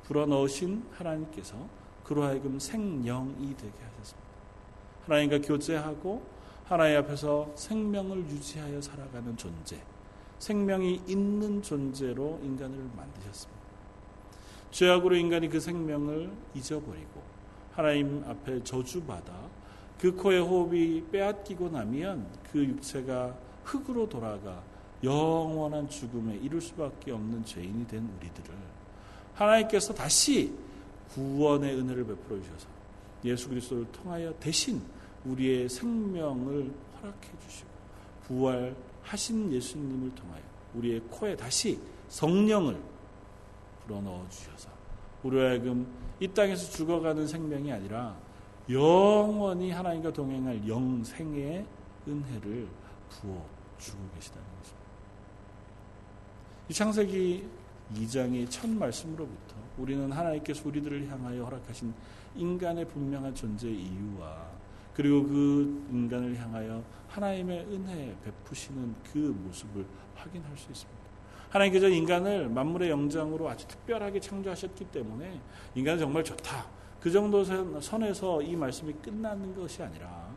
[0.04, 1.78] 불어넣으신 하나님께서
[2.10, 4.30] 그로 하여금 생명이 되게 하셨습니다.
[5.06, 6.26] 하나님과 교제하고
[6.64, 9.80] 하나님 앞에서 생명을 유지하여 살아가는 존재,
[10.40, 13.60] 생명이 있는 존재로 인간을 만드셨습니다.
[14.72, 17.22] 죄악으로 인간이 그 생명을 잊어버리고
[17.74, 19.32] 하나님 앞에 저주받아
[20.00, 24.60] 그 코의 호흡이 빼앗기고 나면 그 육체가 흙으로 돌아가
[25.04, 28.52] 영원한 죽음에 이를 수밖에 없는 죄인이 된 우리들을
[29.34, 30.52] 하나님께서 다시
[31.14, 32.68] 구원의 은혜를 베풀어 주셔서
[33.24, 34.80] 예수 그리스도를 통하여 대신
[35.24, 37.68] 우리의 생명을 허락해 주시고
[38.24, 40.42] 부활하신 예수님을 통하여
[40.74, 42.80] 우리의 코에 다시 성령을
[43.84, 44.70] 불어넣어 주셔서
[45.22, 45.86] 우리로 하여금
[46.20, 48.16] 이 땅에서 죽어가는 생명이 아니라
[48.70, 51.66] 영원히 하나님과 동행할 영생의
[52.06, 52.68] 은혜를
[53.10, 53.44] 부어
[53.78, 54.80] 주고 계시다는 것입니다.
[56.68, 57.48] 이 창세기
[57.94, 61.92] 2장의 첫 말씀으로부터 우리는 하나님께서 우리들을 향하여 허락하신
[62.36, 64.48] 인간의 분명한 존재 이유와
[64.94, 71.00] 그리고 그 인간을 향하여 하나님의 은혜 에 베푸시는 그 모습을 확인할 수 있습니다.
[71.48, 75.40] 하나님께서 인간을 만물의 영장으로 아주 특별하게 창조하셨기 때문에
[75.74, 76.66] 인간은 정말 좋다.
[77.00, 77.42] 그 정도
[77.80, 80.30] 선에서 이 말씀이 끝나는 것이 아니라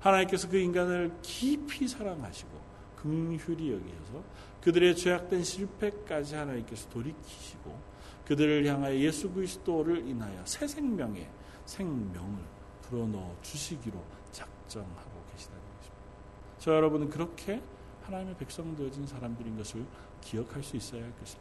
[0.00, 2.50] 하나님께서 그 인간을 깊이 사랑하시고
[2.96, 4.22] 긍휼히 여기셔서
[4.62, 7.83] 그들의 죄악된 실패까지 하나님께서 돌이키시고
[8.26, 11.28] 그들을 향하여 예수 그리스도를 인하여 새 생명의
[11.66, 12.38] 생명을
[12.82, 16.02] 불어넣어 주시기로 작정하고 계시다는 것입니다.
[16.58, 17.62] 저 여러분은 그렇게
[18.04, 19.84] 하나님의 백성 되어진 사람들인 것을
[20.20, 21.38] 기억할 수 있어야 할것니다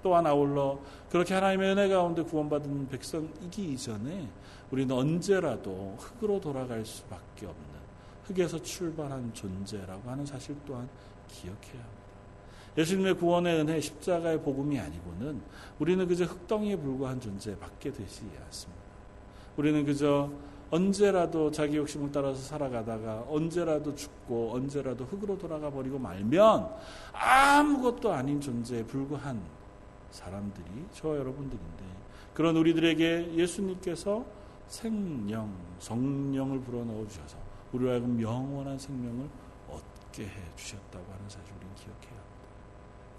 [0.00, 0.78] 또한 아울러
[1.10, 4.28] 그렇게 하나님의 은혜 가운데 구원받은 백성이기 이전에
[4.70, 7.68] 우리는 언제라도 흙으로 돌아갈 수밖에 없는
[8.24, 10.88] 흙에서 출발한 존재라고 하는 사실 또한
[11.26, 11.97] 기억해야 합니다.
[12.78, 15.40] 예수님의 구원의 은혜, 십자가의 복음이 아니고는
[15.80, 18.82] 우리는 그저 흙덩이에 불과한 존재밖에 되지 않습니다.
[19.56, 20.30] 우리는 그저
[20.70, 26.68] 언제라도 자기 욕심을 따라서 살아가다가 언제라도 죽고 언제라도 흙으로 돌아가 버리고 말면
[27.12, 29.42] 아무것도 아닌 존재에 불과한
[30.10, 31.84] 사람들이 저 여러분들인데
[32.32, 34.24] 그런 우리들에게 예수님께서
[34.68, 37.38] 생명, 성령을 불어넣어 주셔서
[37.72, 39.28] 우리와 영원한 생명을
[39.68, 41.57] 얻게 해 주셨다고 하는 사실.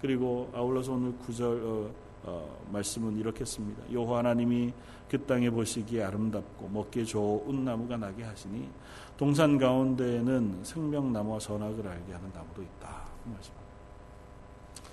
[0.00, 1.90] 그리고 아울러서 오늘 구절 어,
[2.22, 3.82] 어, 말씀은 이렇게 씁니다.
[3.92, 4.72] 여호와 하나님이
[5.10, 8.68] 그 땅에 보시기에 아름답고 먹기에 좋은 나무가 나게 하시니
[9.16, 13.08] 동산 가운데에는 생명나무와 선악을 알게 하는 나무도 있다.
[13.24, 13.30] 그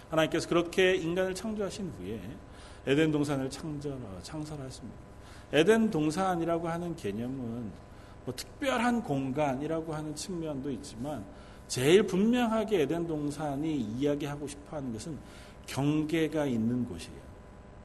[0.09, 2.19] 하나님께서 그렇게 인간을 창조하신 후에
[2.85, 4.99] 에덴 동산을 창조, 창설하십니다.
[5.53, 7.71] 에덴 동산이라고 하는 개념은
[8.25, 11.23] 뭐 특별한 공간이라고 하는 측면도 있지만
[11.67, 15.17] 제일 분명하게 에덴 동산이 이야기하고 싶어 하는 것은
[15.65, 17.21] 경계가 있는 곳이에요.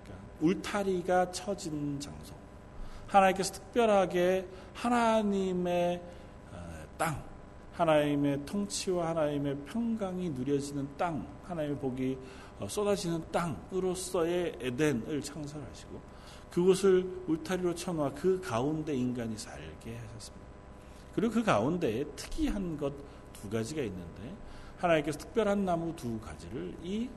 [0.07, 2.33] 그러니까 울타리가 쳐진 장소.
[3.09, 6.01] 하나님께서 특별하게 하나님의
[6.53, 6.57] 어,
[6.97, 7.23] 땅,
[7.73, 12.17] 하나님의 통치와 하나님의 평강이 누려지는 땅, 하나님의 복이
[12.61, 16.01] 어, 쏟아지는 땅으로서의 에덴을 창설하시고
[16.53, 20.47] 그곳을 울타리로 쳐놓아 그 가운데 인간이 살게 하셨습니다.
[21.15, 23.12] 그리고 그 가운데에 특이한 것
[23.43, 24.33] 두 가지가 있는데
[24.79, 27.09] 하나님께서 특별한 나무 두 가지를 이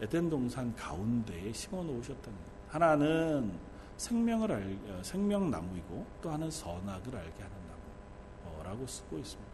[0.00, 2.46] 에덴 동산 가운데에 심어 놓으셨다 거예요.
[2.68, 3.52] 하나는
[3.96, 7.56] 생명을 알, 어, 생명나무이고 또 하나는 선악을 알게 하는
[8.46, 9.52] 나무라고 쓰고 있습니다.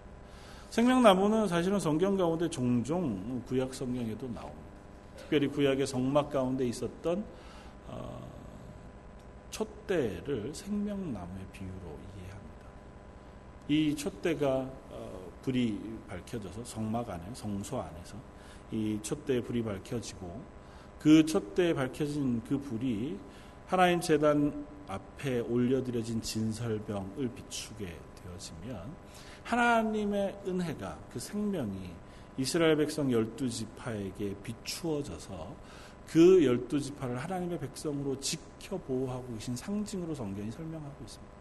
[0.70, 4.68] 생명나무는 사실은 성경 가운데 종종 구약 성경에도 나옵니다.
[5.16, 7.24] 특별히 구약의 성막 가운데 있었던
[7.88, 8.28] 어,
[9.50, 12.68] 촛대를 생명나무의 비유로 이해합니다.
[13.68, 14.68] 이 촛대가
[15.48, 18.16] 불이 밝혀져서 성막 안에 성소 안에서
[18.70, 20.42] 이 첫대 불이 밝혀지고
[21.00, 23.18] 그 첫대에 밝혀진 그 불이
[23.66, 28.94] 하나님 재단 앞에 올려드려진 진설병을 비추게 되어지면
[29.44, 31.92] 하나님의 은혜가 그 생명이
[32.37, 35.54] 이스라엘 백성 열두 지파에게 비추어져서
[36.11, 41.34] 그 열두 지파를 하나님의 백성으로 지켜 보호하고 계신 상징으로 성경이 설명하고 있습니다.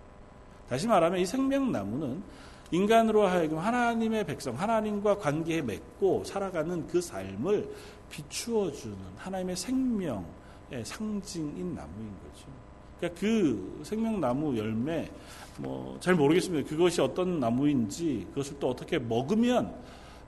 [0.69, 2.23] 다시 말하면 이 생명나무는
[2.71, 7.69] 인간으로 하여금 하나님의 백성, 하나님과 관계 맺고 살아가는 그 삶을
[8.09, 10.23] 비추어주는 하나님의 생명의
[10.83, 12.47] 상징인 나무인 거죠.
[12.99, 15.09] 그러니까 그 생명나무 열매,
[15.57, 16.67] 뭐, 잘 모르겠습니다.
[16.67, 19.73] 그것이 어떤 나무인지, 그것을 또 어떻게 먹으면,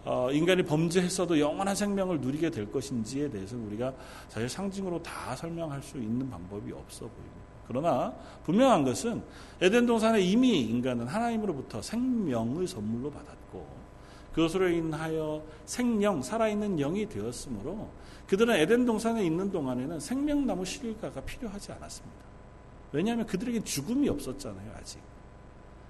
[0.06, 3.94] 어, 인간이 범죄했어도 영원한 생명을 누리게 될 것인지에 대해서 우리가
[4.28, 7.49] 사실 상징으로 다 설명할 수 있는 방법이 없어 보입니다.
[7.70, 8.12] 그러나
[8.46, 9.22] 분명한 것은
[9.62, 13.64] 에덴 동산에 이미 인간은 하나님으로부터 생명을 선물로 받았고
[14.34, 17.90] 그것으로 인하여 생명, 살아있는 영이 되었으므로
[18.28, 22.18] 그들은 에덴 동산에 있는 동안에는 생명나무 실과가 필요하지 않았습니다.
[22.92, 25.00] 왜냐하면 그들에게 죽음이 없었잖아요, 아직.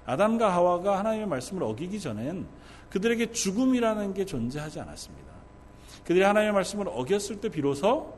[0.06, 2.46] 아담과 하와가 하나님의 말씀을 어기기 전엔
[2.90, 5.30] 그들에게 죽음이라는 게 존재하지 않았습니다.
[6.02, 8.14] 그들이 하나님의 말씀을 어겼을 때 비로소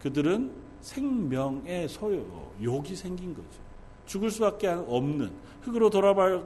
[0.00, 3.48] 그들은 생명의 소욕이 생긴 거죠.
[4.06, 6.42] 죽을 수밖에 없는 흙으로 돌아갈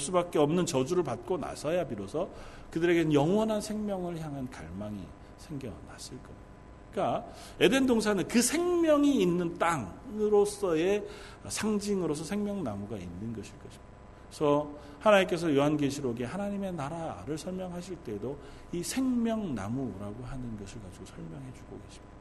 [0.00, 2.30] 수밖에 없는 저주를 받고 나서야 비로소
[2.70, 6.44] 그들에게는 영원한 생명을 향한 갈망이 생겨났을 겁니다.
[6.90, 7.26] 그러니까
[7.60, 11.04] 에덴 동산은 그 생명이 있는 땅으로서의
[11.46, 13.84] 상징으로서 생명나무가 있는 것일 것입니다.
[14.30, 14.70] 그래서
[15.00, 18.38] 하나님께서 요한계시록에 하나님의 나라를 설명하실 때도
[18.72, 22.14] 이 생명나무라고 하는 것을 가지고 설명해 주고 계십니다.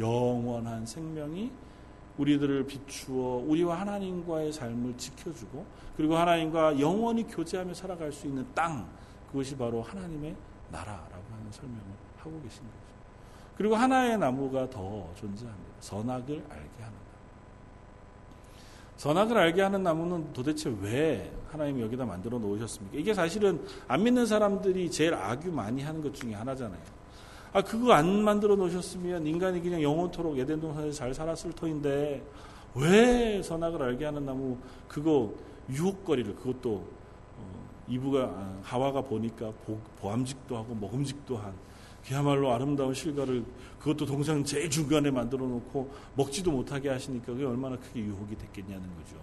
[0.00, 1.52] 영원한 생명이
[2.18, 5.64] 우리들을 비추어 우리와 하나님과의 삶을 지켜주고
[5.96, 8.88] 그리고 하나님과 영원히 교제하며 살아갈 수 있는 땅
[9.30, 10.34] 그것이 바로 하나님의
[10.72, 11.82] 나라라고 하는 설명을
[12.18, 12.90] 하고 계신 거죠.
[13.56, 15.70] 그리고 하나의 나무가 더 존재합니다.
[15.80, 17.00] 선악을 알게 하는
[18.96, 22.98] 선악을 알게 하는 나무는 도대체 왜 하나님이 여기다 만들어 놓으셨습니까?
[22.98, 26.80] 이게 사실은 안 믿는 사람들이 제일 악유 많이 하는 것 중에 하나잖아요.
[27.52, 32.24] 아, 그거 안 만들어 놓으셨으면 인간이 그냥 영원토록 예덴 동산에서 잘 살았을 터인데
[32.76, 35.32] 왜 선악을 알게 하는 나무 그거
[35.68, 36.74] 유혹거리를 그것도
[37.38, 39.78] 어, 이브가 아, 하와가 보니까 보,
[40.10, 41.52] 암직도 하고 먹음직도 한
[42.06, 43.44] 그야말로 아름다운 실과를
[43.80, 49.16] 그것도 동상 제일 중간에 만들어 놓고 먹지도 못하게 하시니까 그게 얼마나 크게 유혹이 됐겠냐는 거죠.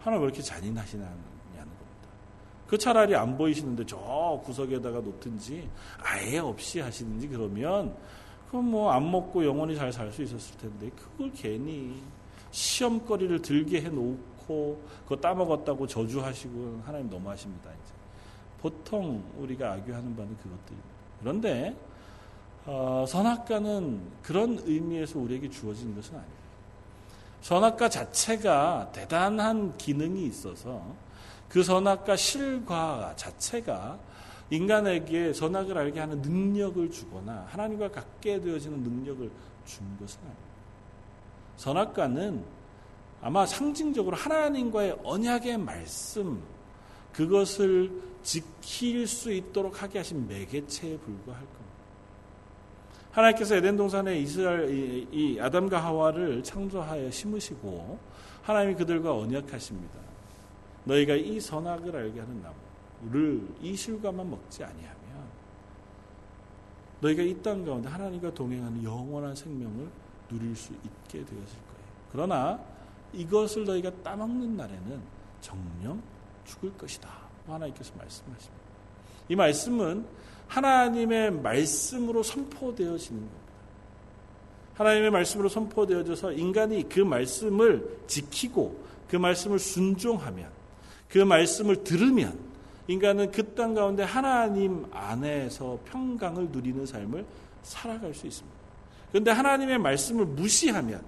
[0.00, 1.06] 하나왜 이렇게 잔인하시나
[2.70, 5.68] 그 차라리 안 보이시는데 저 구석에다가 놓든지
[6.00, 7.92] 아예 없이 하시든지 그러면
[8.48, 12.00] 그건뭐 안 먹고 영원히 잘 살 수 있었을 텐데 그걸 괜히
[12.52, 17.70] 시험거리를 들게 해놓고 그거 따먹었다고 저주하시고 하나님 너무하십니다.
[17.70, 17.92] 이제
[18.62, 20.88] 보통 우리가 악유하는 바는 그것들입니다.
[21.18, 21.76] 그런데
[22.66, 26.40] 어, 선악과는 그런 의미에서 우리에게 주어진 것은 아니에요.
[27.40, 30.80] 선악과 자체가 대단한 기능이 있어서
[31.50, 33.98] 그 선악과 실과 자체가
[34.50, 39.30] 인간에게 선악을 알게 하는 능력을 주거나 하나님과 같게 되어지는 능력을
[39.64, 40.50] 준 것은 아닙니다.
[41.56, 42.42] 선악과는
[43.20, 46.42] 아마 상징적으로 하나님과의 언약의 말씀
[47.12, 47.90] 그것을
[48.22, 51.60] 지킬 수 있도록 하게 하신 매개체에 불과할 겁니다.
[53.10, 57.98] 하나님께서 에덴 동산에 이스라엘 이, 이 아담과 하와를 창조하여 심으시고
[58.42, 60.09] 하나님이 그들과 언약하십니다.
[60.84, 62.42] 너희가 이 선악을 알게 하는
[63.00, 64.96] 나무를 이 실과만 먹지 아니하면
[67.00, 69.88] 너희가 이 땅 가운데 하나님과 동행하는 영원한 생명을
[70.28, 71.82] 누릴 수 있게 되었을 거예요.
[72.12, 72.60] 그러나
[73.14, 75.00] 이것을 너희가 따먹는 날에는
[75.40, 76.02] 정령
[76.44, 77.08] 죽을 것이다.
[77.46, 78.60] 뭐 하나님께서 말씀하십니다.
[79.28, 80.06] 이 말씀은
[80.48, 83.40] 하나님의 말씀으로 선포되어지는 겁니다.
[84.74, 90.59] 하나님의 말씀으로 선포되어져서 인간이 그 말씀을 지키고 그 말씀을 순종하면
[91.14, 92.38] 그 말씀을 들으면
[92.88, 97.24] 인간은 그 땅 가운데 하나님 안에서 평강을 누리는 삶을
[97.62, 98.58] 살아갈 수 있습니다.
[99.10, 101.02] 그런데 하나님의 말씀을 무시하면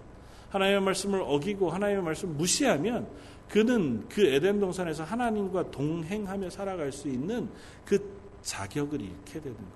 [0.51, 3.07] 하나님의 말씀을 어기고 하나님의 말씀을 무시하면
[3.49, 7.49] 그는 그 에덴 동산에서 하나님과 동행하며 살아갈 수 있는
[7.87, 8.11] 그
[8.43, 9.73] 자격을 잃게 되는 거죠.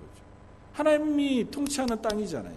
[0.73, 2.55] 하나님이 통치하는 땅이잖아요.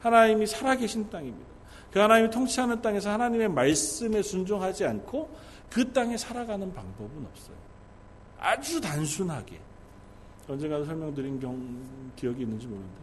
[0.00, 1.48] 하나님이 살아계신 땅입니다.
[1.90, 5.28] 그 하나님이 통치하는 땅에서 하나님의 말씀에 순종하지 않고
[5.70, 7.56] 그 땅에 살아가는 방법은 없어요.
[8.38, 9.60] 아주 단순하게.
[10.48, 12.96] 언젠가 설명드린 경, 기억이 있는지 모르는데.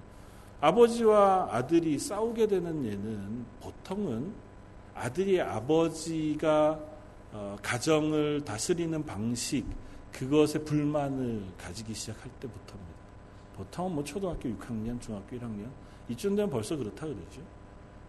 [0.61, 4.33] 아버지와 아들이 싸우게 되는 예는 보통은
[4.95, 6.79] 아들이 아버지가
[7.33, 9.65] 어, 가정을 다스리는 방식,
[10.13, 12.95] 그것에 불만을 가지기 시작할 때부터입니다.
[13.57, 15.67] 보통은 뭐 초등학교 6학년, 중학교 1학년,
[16.07, 17.41] 이쯤 되면 벌써 그렇다 그러죠.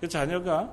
[0.00, 0.70] 그 자녀가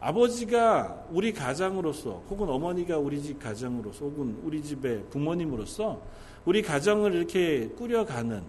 [0.00, 6.00] 아버지가 우리 가장으로서 혹은 어머니가 우리 집 가장으로서 혹은 우리 집의 부모님으로서
[6.46, 8.42] 우리 가정을 이렇게 꾸려가는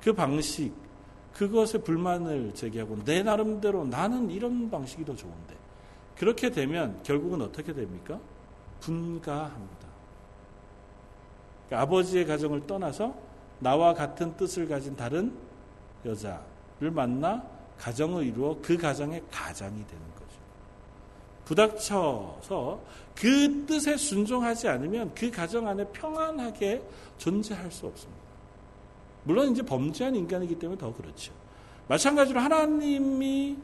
[0.00, 0.72] 그 방식
[1.32, 5.56] 그것에 불만을 제기하고 내 나름대로 나는 이런 방식이 더 좋은데
[6.16, 8.20] 그렇게 되면 결국은 어떻게 됩니까?
[8.78, 9.84] 분가합니다.
[11.66, 13.16] 그러니까 아버지의 가정을 떠나서
[13.58, 15.34] 나와 같은 뜻을 가진 다른
[16.04, 17.44] 여자를 만나
[17.78, 20.13] 가정을 이루어 그 가정의 가장이 되는
[21.44, 22.80] 부닥쳐서
[23.14, 26.82] 그 뜻에 순종하지 않으면 그 가정 안에 평안하게
[27.18, 28.22] 존재할 수 없습니다.
[29.24, 31.32] 물론 이제 범죄한 인간이기 때문에 더 그렇죠.
[31.88, 33.56] 마찬가지로 하나님이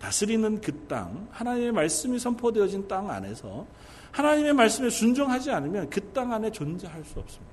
[0.00, 3.66] 다스리는 그 땅, 하나님의 말씀이 선포되어진 땅 안에서
[4.12, 7.52] 하나님의 말씀에 순종하지 않으면 그 땅 안에 존재할 수 없습니다.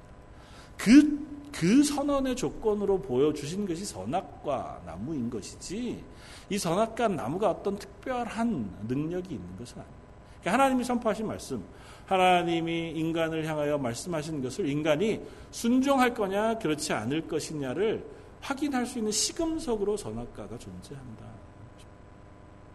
[0.78, 6.04] 그그 선언의 조건으로 보여주신 것이 선악과 나무인 것이지
[6.50, 10.02] 이 선악과 나무가 어떤 특별한 능력이 있는 것은 아니다그
[10.42, 11.64] 그러니까 하나님이 선포하신 말씀,
[12.08, 18.06] 하나님이 인간을 향하여 말씀하신 것을 인간이 순종할 거냐 그렇지 않을 것이냐를
[18.42, 21.26] 확인할 수 있는 시금석으로 선악과가 존재한다.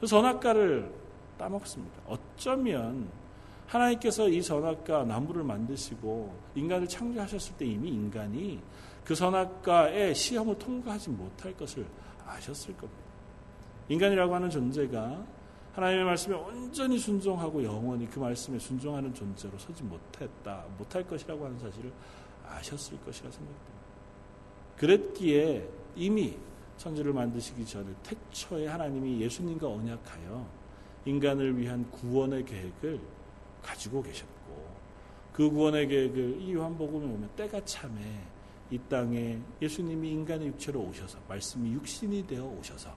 [0.01, 0.91] 그 선악과를
[1.37, 1.99] 따먹습니다.
[2.07, 3.11] 어쩌면
[3.71, 8.61] 하나님께서 이 선악과 나무를 만드시고 인간을 창조하셨을 때 이미 인간이
[9.05, 11.87] 그 선악과의 시험을 통과하지 못할 것을
[12.27, 13.01] 아셨을 겁니다.
[13.89, 15.25] 인간이라고 하는 존재가
[15.75, 21.93] 하나님의 말씀에 온전히 순종하고 영원히 그 말씀에 순종하는 존재로 서지 못했다, 못할 것이라고 하는 사실을
[22.49, 23.71] 아셨을 것이라 생각됩니다.
[24.79, 26.37] 그랬기에 이미
[26.77, 30.47] 천지를 만드시기 전에 태초에 하나님이 예수님과 언약하여
[31.05, 33.01] 인간을 위한 구원의 계획을
[33.63, 34.41] 가지고 계셨고
[35.33, 37.95] 그 구원의 계획을 그 이 요한복음에 보면 때가 참에
[38.71, 42.95] 이 땅에 예수님이 인간의 육체로 오셔서 말씀이 육신이 되어 오셔서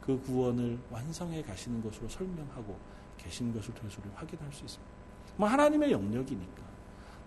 [0.00, 2.76] 그 구원을 완성해 가시는 것으로 설명하고
[3.18, 4.94] 계신 것을 통해서 우리 확인할 수 있습니다.
[5.36, 6.62] 뭐 하나님의 영역이니까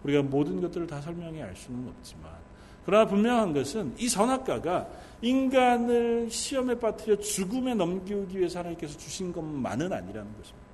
[0.03, 2.31] 우리가 모든 것들을 다 설명해 알 수는 없지만
[2.85, 4.87] 그러나 분명한 것은 이 선악과가
[5.21, 10.69] 인간을 시험에 빠뜨려 죽음에 넘기기 위해서 하나님께서 주신 것만은 아니라는 것입니다.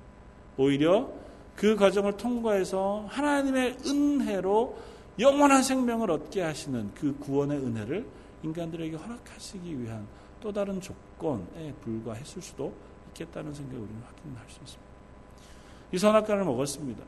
[0.56, 1.12] 오히려
[1.56, 4.76] 그 과정을 통과해서 하나님의 은혜로
[5.18, 8.06] 영원한 생명을 얻게 하시는 그 구원의 은혜를
[8.42, 10.06] 인간들에게 허락하시기 위한
[10.40, 12.74] 또 다른 조건에 불과했을 수도
[13.08, 14.86] 있겠다는 생각을 우리는 확인할 수 있습니다.
[15.92, 17.02] 이 선악과를 먹었습니다.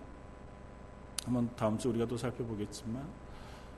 [1.27, 3.03] 한번 다음 주 우리가 또 살펴보겠지만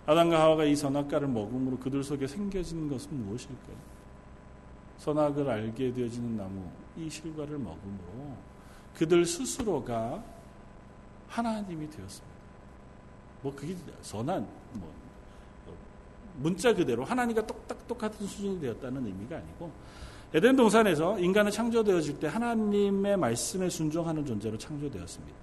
[0.06, 3.90] 아담과 하와가 이 선악과를 먹음으로 그들 속에 생겨진 것은 무엇일까요?
[4.98, 6.62] 선악을 알게 되어지는 나무
[6.96, 8.36] 이 실과를 먹음으로
[8.94, 10.22] 그들 스스로가
[11.30, 12.40] 하나님이 되었습니다.
[13.42, 14.92] 뭐 그게 선한 뭐
[16.36, 19.70] 문자 그대로 하나님과 똑딱 똑같은 수준이 되었다는 의미가 아니고
[20.34, 25.36] 에덴 동산에서 인간은 창조되어질 때 하나님의 말씀에 순종하는 존재로 창조되었습니다.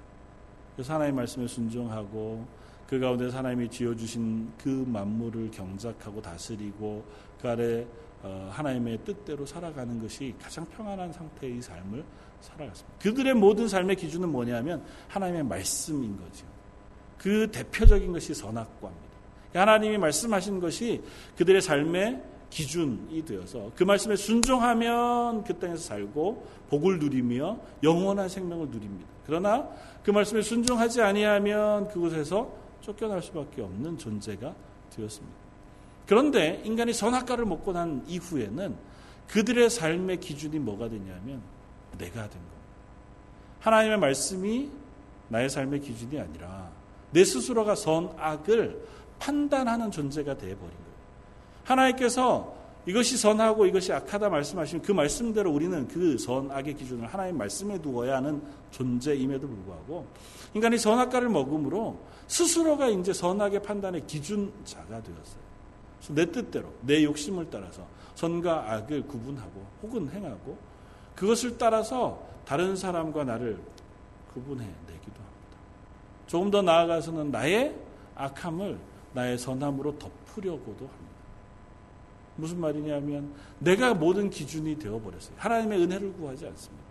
[0.75, 2.45] 그래서 하나님 말씀에 순종하고
[2.87, 7.03] 그 가운데 하나님이 지어주신 그 만물을 경작하고 다스리고
[7.41, 7.85] 그 아래
[8.23, 12.03] 어, 하나님의 뜻대로 살아가는 것이 가장 평안한 상태의 삶을
[12.41, 12.97] 살아갔습니다.
[12.99, 16.45] 그들의 모든 삶의 기준은 뭐냐면 하나님의 말씀인 거죠.
[17.17, 19.07] 그 대표적인 것이 선악과입니다.
[19.51, 21.01] 그러니까 하나님이 말씀하신 것이
[21.37, 29.07] 그들의 삶의 기준이 되어서 그 말씀에 순종하면 그 땅에서 살고 복을 누리며 영원한 생명을 누립니다.
[29.25, 29.67] 그러나
[30.03, 32.49] 그 말씀에 순종하지 아니하면 그곳에서
[32.81, 34.55] 쫓겨날 수밖에 없는 존재가
[34.95, 35.37] 되었습니다.
[36.05, 38.75] 그런데 인간이 선악과를 먹고 난 이후에는
[39.27, 41.41] 그들의 삶의 기준이 뭐가 되냐면
[41.97, 42.57] 내가 된 것.
[43.61, 44.69] 하나님의 말씀이
[45.29, 46.69] 나의 삶의 기준이 아니라
[47.11, 48.81] 내 스스로가 선악을
[49.19, 50.87] 판단하는 존재가 되어버린 거예요.
[51.63, 58.17] 하나님께서 이것이 선하고 이것이 악하다 말씀하시면 그 말씀대로 우리는 그 선악의 기준을 하나님 말씀에 두어야
[58.17, 60.07] 하는 존재임에도 불구하고
[60.53, 65.47] 인간이 선악과를 먹음으로 스스로가 이제 선악의 판단의 기준자가 되었어요.
[66.11, 67.85] 내 뜻대로 내 욕심을 따라서
[68.15, 70.57] 선과 악을 구분하고 혹은 행하고
[71.17, 73.59] 그것을 따라서 다른 사람과 나를
[74.33, 75.57] 구분해 내기도 합니다.
[76.27, 77.75] 조금 더 나아가서는 나의
[78.15, 78.79] 악함을
[79.13, 81.07] 나의 선함으로 덮으려고도 합니다.
[82.35, 85.33] 무슨 말이냐면 내가 모든 기준이 되어버렸어요.
[85.37, 86.85] 하나님의 은혜를 구하지 않습니다.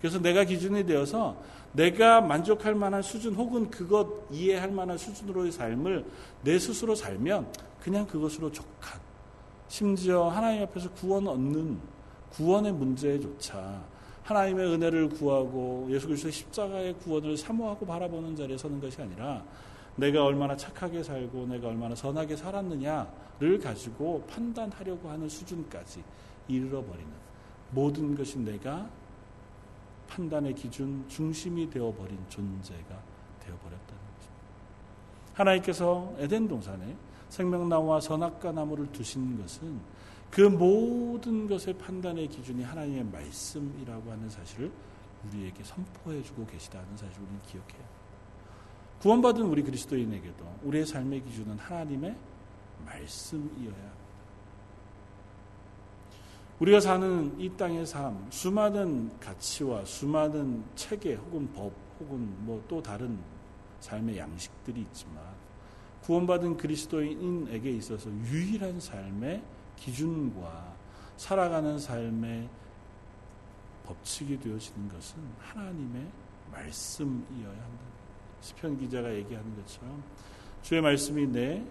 [0.00, 1.36] 그래서 내가 기준이 되어서
[1.72, 6.04] 내가 만족할 만한 수준 혹은 그것 이해할 만한 수준으로의 삶을
[6.44, 7.52] 내 스스로 살면
[7.82, 9.00] 그냥 그것으로 족한
[9.66, 11.80] 심지어 하나님 앞에서 구원 얻는
[12.32, 13.84] 구원의 문제조차
[14.24, 19.44] 하나님의 은혜를 구하고 예수 그리스도의 십자가의 구원을 사모하고 바라보는 자리에 서는 것이 아니라
[19.96, 26.02] 내가 얼마나 착하게 살고 내가 얼마나 선하게 살았느냐를 가지고 판단하려고 하는 수준까지
[26.48, 27.10] 이르러버리는
[27.70, 28.88] 모든 것이 내가
[30.08, 32.88] 판단의 기준 중심이 되어버린 존재가
[33.40, 34.42] 되어버렸다는 것입니다.
[35.34, 36.96] 하나님께서 에덴 동산에
[37.28, 39.80] 생명나무와 선악과 나무를 두신 것은
[40.32, 44.72] 그 모든 것의 판단의 기준이 하나님의 말씀이라고 하는 사실을
[45.28, 47.82] 우리에게 선포해주고 계시다는 사실을 우리는 기억해요.
[49.02, 52.16] 구원받은 우리 그리스도인에게도 우리의 삶의 기준은 하나님의
[52.86, 54.02] 말씀이어야 합니다.
[56.60, 63.18] 우리가 사는 이 땅의 삶, 수많은 가치와 수많은 체계 혹은 법 혹은 뭐 또 다른
[63.80, 65.16] 삶의 양식들이 있지만
[66.04, 69.42] 구원받은 그리스도인에게 있어서 유일한 삶의
[69.76, 70.72] 기준과
[71.16, 72.48] 살아가는 삶의
[73.84, 76.06] 법칙이 되어지는 것은 하나님의
[76.52, 77.82] 말씀이어야 한다.
[78.40, 80.02] 시편 기자가 얘기하는 것처럼
[80.62, 81.62] 주의 말씀이 내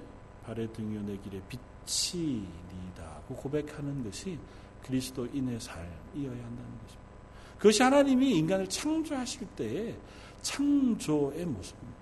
[0.45, 1.41] 발의 등이요 내 길의
[1.83, 4.39] 빛이니다고 고백하는 것이
[4.85, 7.11] 그리스도인의 삶이어야 한다는 것입니다.
[7.57, 9.97] 그것이 하나님이 인간을 창조하실 때의
[10.41, 12.01] 창조의 모습입니다.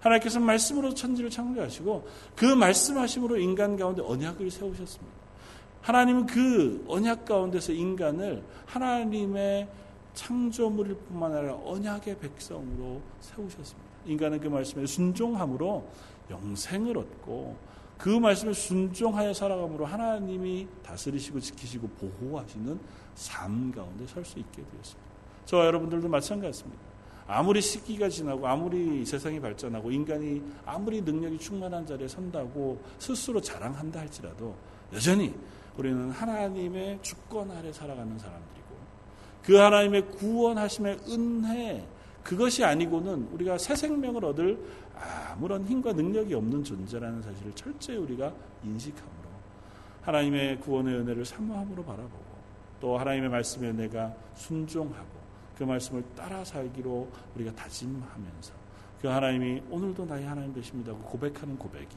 [0.00, 5.17] 하나님께서 말씀으로 천지를 창조하시고 그 말씀하심으로 인간 가운데 언약을 세우셨습니다.
[5.88, 9.66] 하나님은 그 언약 가운데서 인간을 하나님의
[10.12, 13.88] 창조물일 뿐만 아니라 언약의 백성으로 세우셨습니다.
[14.04, 15.88] 인간은 그 말씀에 순종함으로
[16.28, 17.56] 영생을 얻고
[17.96, 22.78] 그 말씀에 순종하여 살아감으로 하나님이 다스리시고 지키시고 보호하시는
[23.14, 25.08] 삶 가운데 설 수 있게 되었습니다.
[25.46, 26.82] 저와 여러분들도 마찬가지입니다.
[27.26, 34.54] 아무리 시기가 지나고 아무리 세상이 발전하고 인간이 아무리 능력이 충만한 자리에 선다고 스스로 자랑한다 할지라도
[34.92, 35.32] 여전히
[35.78, 38.74] 우리는 하나님의 주권 아래 살아가는 사람들이고
[39.44, 41.86] 그 하나님의 구원하심의 은혜
[42.24, 44.58] 그것이 아니고는 우리가 새 생명을 얻을
[45.30, 48.32] 아무런 힘과 능력이 없는 존재라는 사실을 철저히 우리가
[48.64, 49.28] 인식함으로
[50.02, 52.26] 하나님의 구원의 은혜를 사모함으로 바라보고
[52.80, 55.18] 또 하나님의 말씀에 내가 순종하고
[55.56, 58.52] 그 말씀을 따라 살기로 우리가 다짐하면서
[59.00, 61.96] 그 하나님이 오늘도 나의 하나님 되십니다고 고백하는 고백이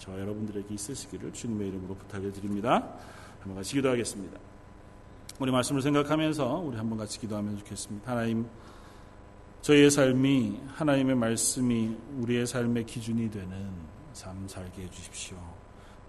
[0.00, 2.94] 저와 여러분들에게 있으시기를 주님의 이름으로 부탁을 드립니다.
[3.38, 4.38] 한번 같이 기도하겠습니다.
[5.38, 8.10] 우리 말씀을 생각하면서 우리 한번 같이 기도하면 좋겠습니다.
[8.10, 8.46] 하나님,
[9.60, 13.70] 저희의 삶이 하나님의 말씀이 우리의 삶의 기준이 되는
[14.14, 15.36] 삶 살게 해주십시오.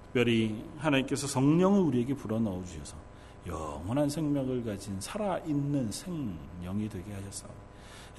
[0.06, 2.96] 특별히 하나님께서 성령을 우리에게 불어넣어 주셔서
[3.46, 7.52] 영원한 생명을 가진 살아있는 생명이 되게 하셨사옵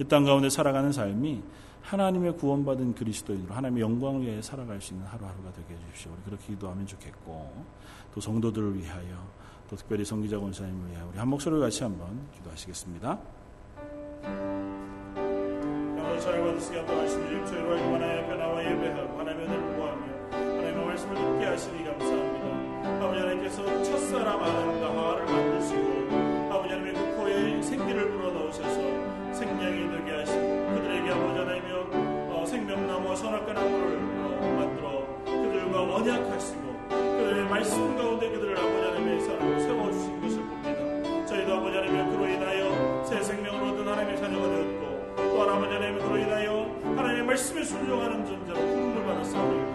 [0.01, 1.41] 이땅 가운데 살아가는 삶이
[1.83, 6.11] 하나님의 구원받은 그리스도인으로 하나님의 영광을 위해 살아갈 수 있는 하루하루가 되게 해주십시오.
[6.13, 7.51] 우리 그렇게 기도하면 좋겠고
[8.13, 9.15] 또 성도들을 위하여
[9.69, 13.19] 또 특별히 성기자 권사님을 위하여 우리 한 목소리로 같이 한번 기도하시겠습니다.
[16.23, 21.83] 저희와 뜻이 한번 하시니 저희와 이만하여 변화와 예배하고 하나님의 은혜를 구하며 하나님의 말씀을 듣게 하시니
[21.83, 22.97] 감사합니다.
[23.03, 30.39] 아버지 하나님께서 첫사람 아담과 하와를 만드시고 아버지 하나님의 그 코에 생기를 불어넣으셔서 생명이 되게 하시고
[30.75, 31.72] 그들에게 아버지 하나님의
[32.73, 40.21] 생명나무 와 선악과 나무를 만들어 그들과 언약하시고 그들의 말씀 가운데 그들을 아버지 하나님의 사람으로 세워주신
[40.21, 41.25] 것을 봅니다.
[41.27, 46.17] 저희도 아버지 하나님의 그로 인하여 새 생명을 얻은 하나님의 자녀가 되었고 또 아버지 하나님의 그로
[46.17, 49.72] 인하여 하나님의 말씀에 순종하는 존재로 부름을 받았사니다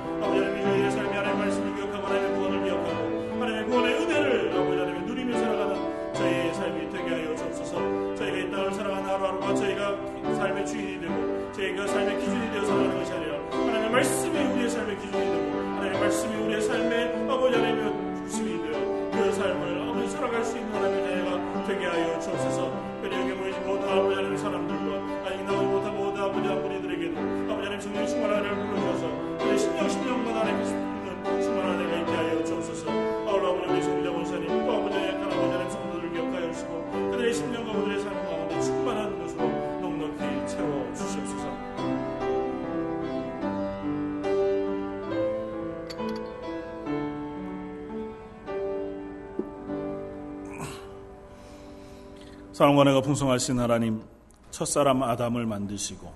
[52.59, 54.03] 사랑과 내가 풍성하신 하나님
[54.51, 56.13] 첫사람 아담을 만드시고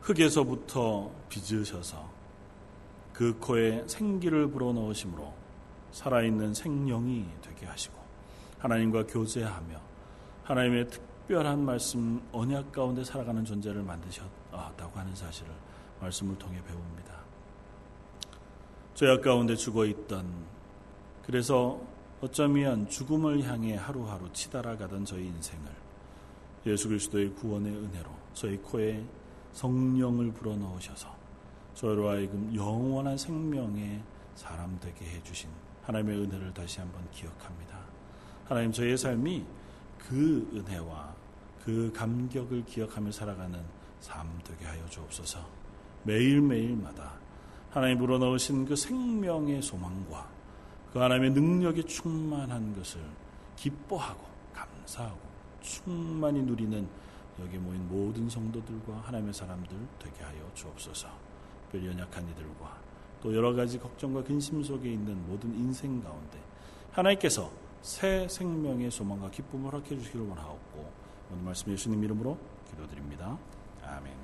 [0.00, 2.10] 흙에서부터 빚으셔서
[3.12, 5.32] 그 코에 생기를 불어넣으심으로
[5.92, 7.94] 살아있는 생명이 되게 하시고
[8.58, 9.80] 하나님과 교제하며
[10.42, 15.52] 하나님의 특별한 말씀 언약 가운데 살아가는 존재를 만드셨다고 하는 사실을
[16.00, 17.14] 말씀을 통해 배웁니다.
[18.94, 20.26] 죄악 가운데 죽어 있던
[21.24, 21.78] 그래서
[22.24, 25.66] 어쩌면 죽음을 향해 하루하루 치달아가던 저희 인생을
[26.64, 29.04] 예수 그리스도의 구원의 은혜로 저희 코에
[29.52, 31.14] 성령을 불어넣으셔서
[31.74, 34.02] 저희로 하여금 영원한 생명의
[34.36, 35.50] 사람 되게 해주신
[35.82, 37.78] 하나님의 은혜를 다시 한번 기억합니다.
[38.48, 39.44] 하나님 저희의 삶이
[40.08, 41.14] 그 은혜와
[41.62, 43.60] 그 감격을 기억하며 살아가는
[44.00, 45.40] 삶 되게 하여 주옵소서
[46.04, 47.12] 매일매일마다
[47.70, 50.33] 하나님 불어넣으신 그 생명의 소망과
[50.94, 53.00] 그 하나님의 능력이 충만한 것을
[53.56, 54.22] 기뻐하고
[54.52, 55.18] 감사하고
[55.60, 56.86] 충만히 누리는
[57.42, 61.08] 여기 모인 모든 성도들과 하나님의 사람들 되게 하여 주옵소서.
[61.72, 62.80] 별 연약한 이들과
[63.20, 66.38] 또 여러 가지 걱정과 근심 속에 있는 모든 인생 가운데
[66.92, 67.50] 하나님께서
[67.82, 70.92] 새 생명의 소망과 기쁨을 허락해 주시기를 원하옵고
[71.32, 72.38] 오늘 말씀 예수님 이름으로
[72.70, 73.36] 기도드립니다.
[73.82, 74.23] 아멘.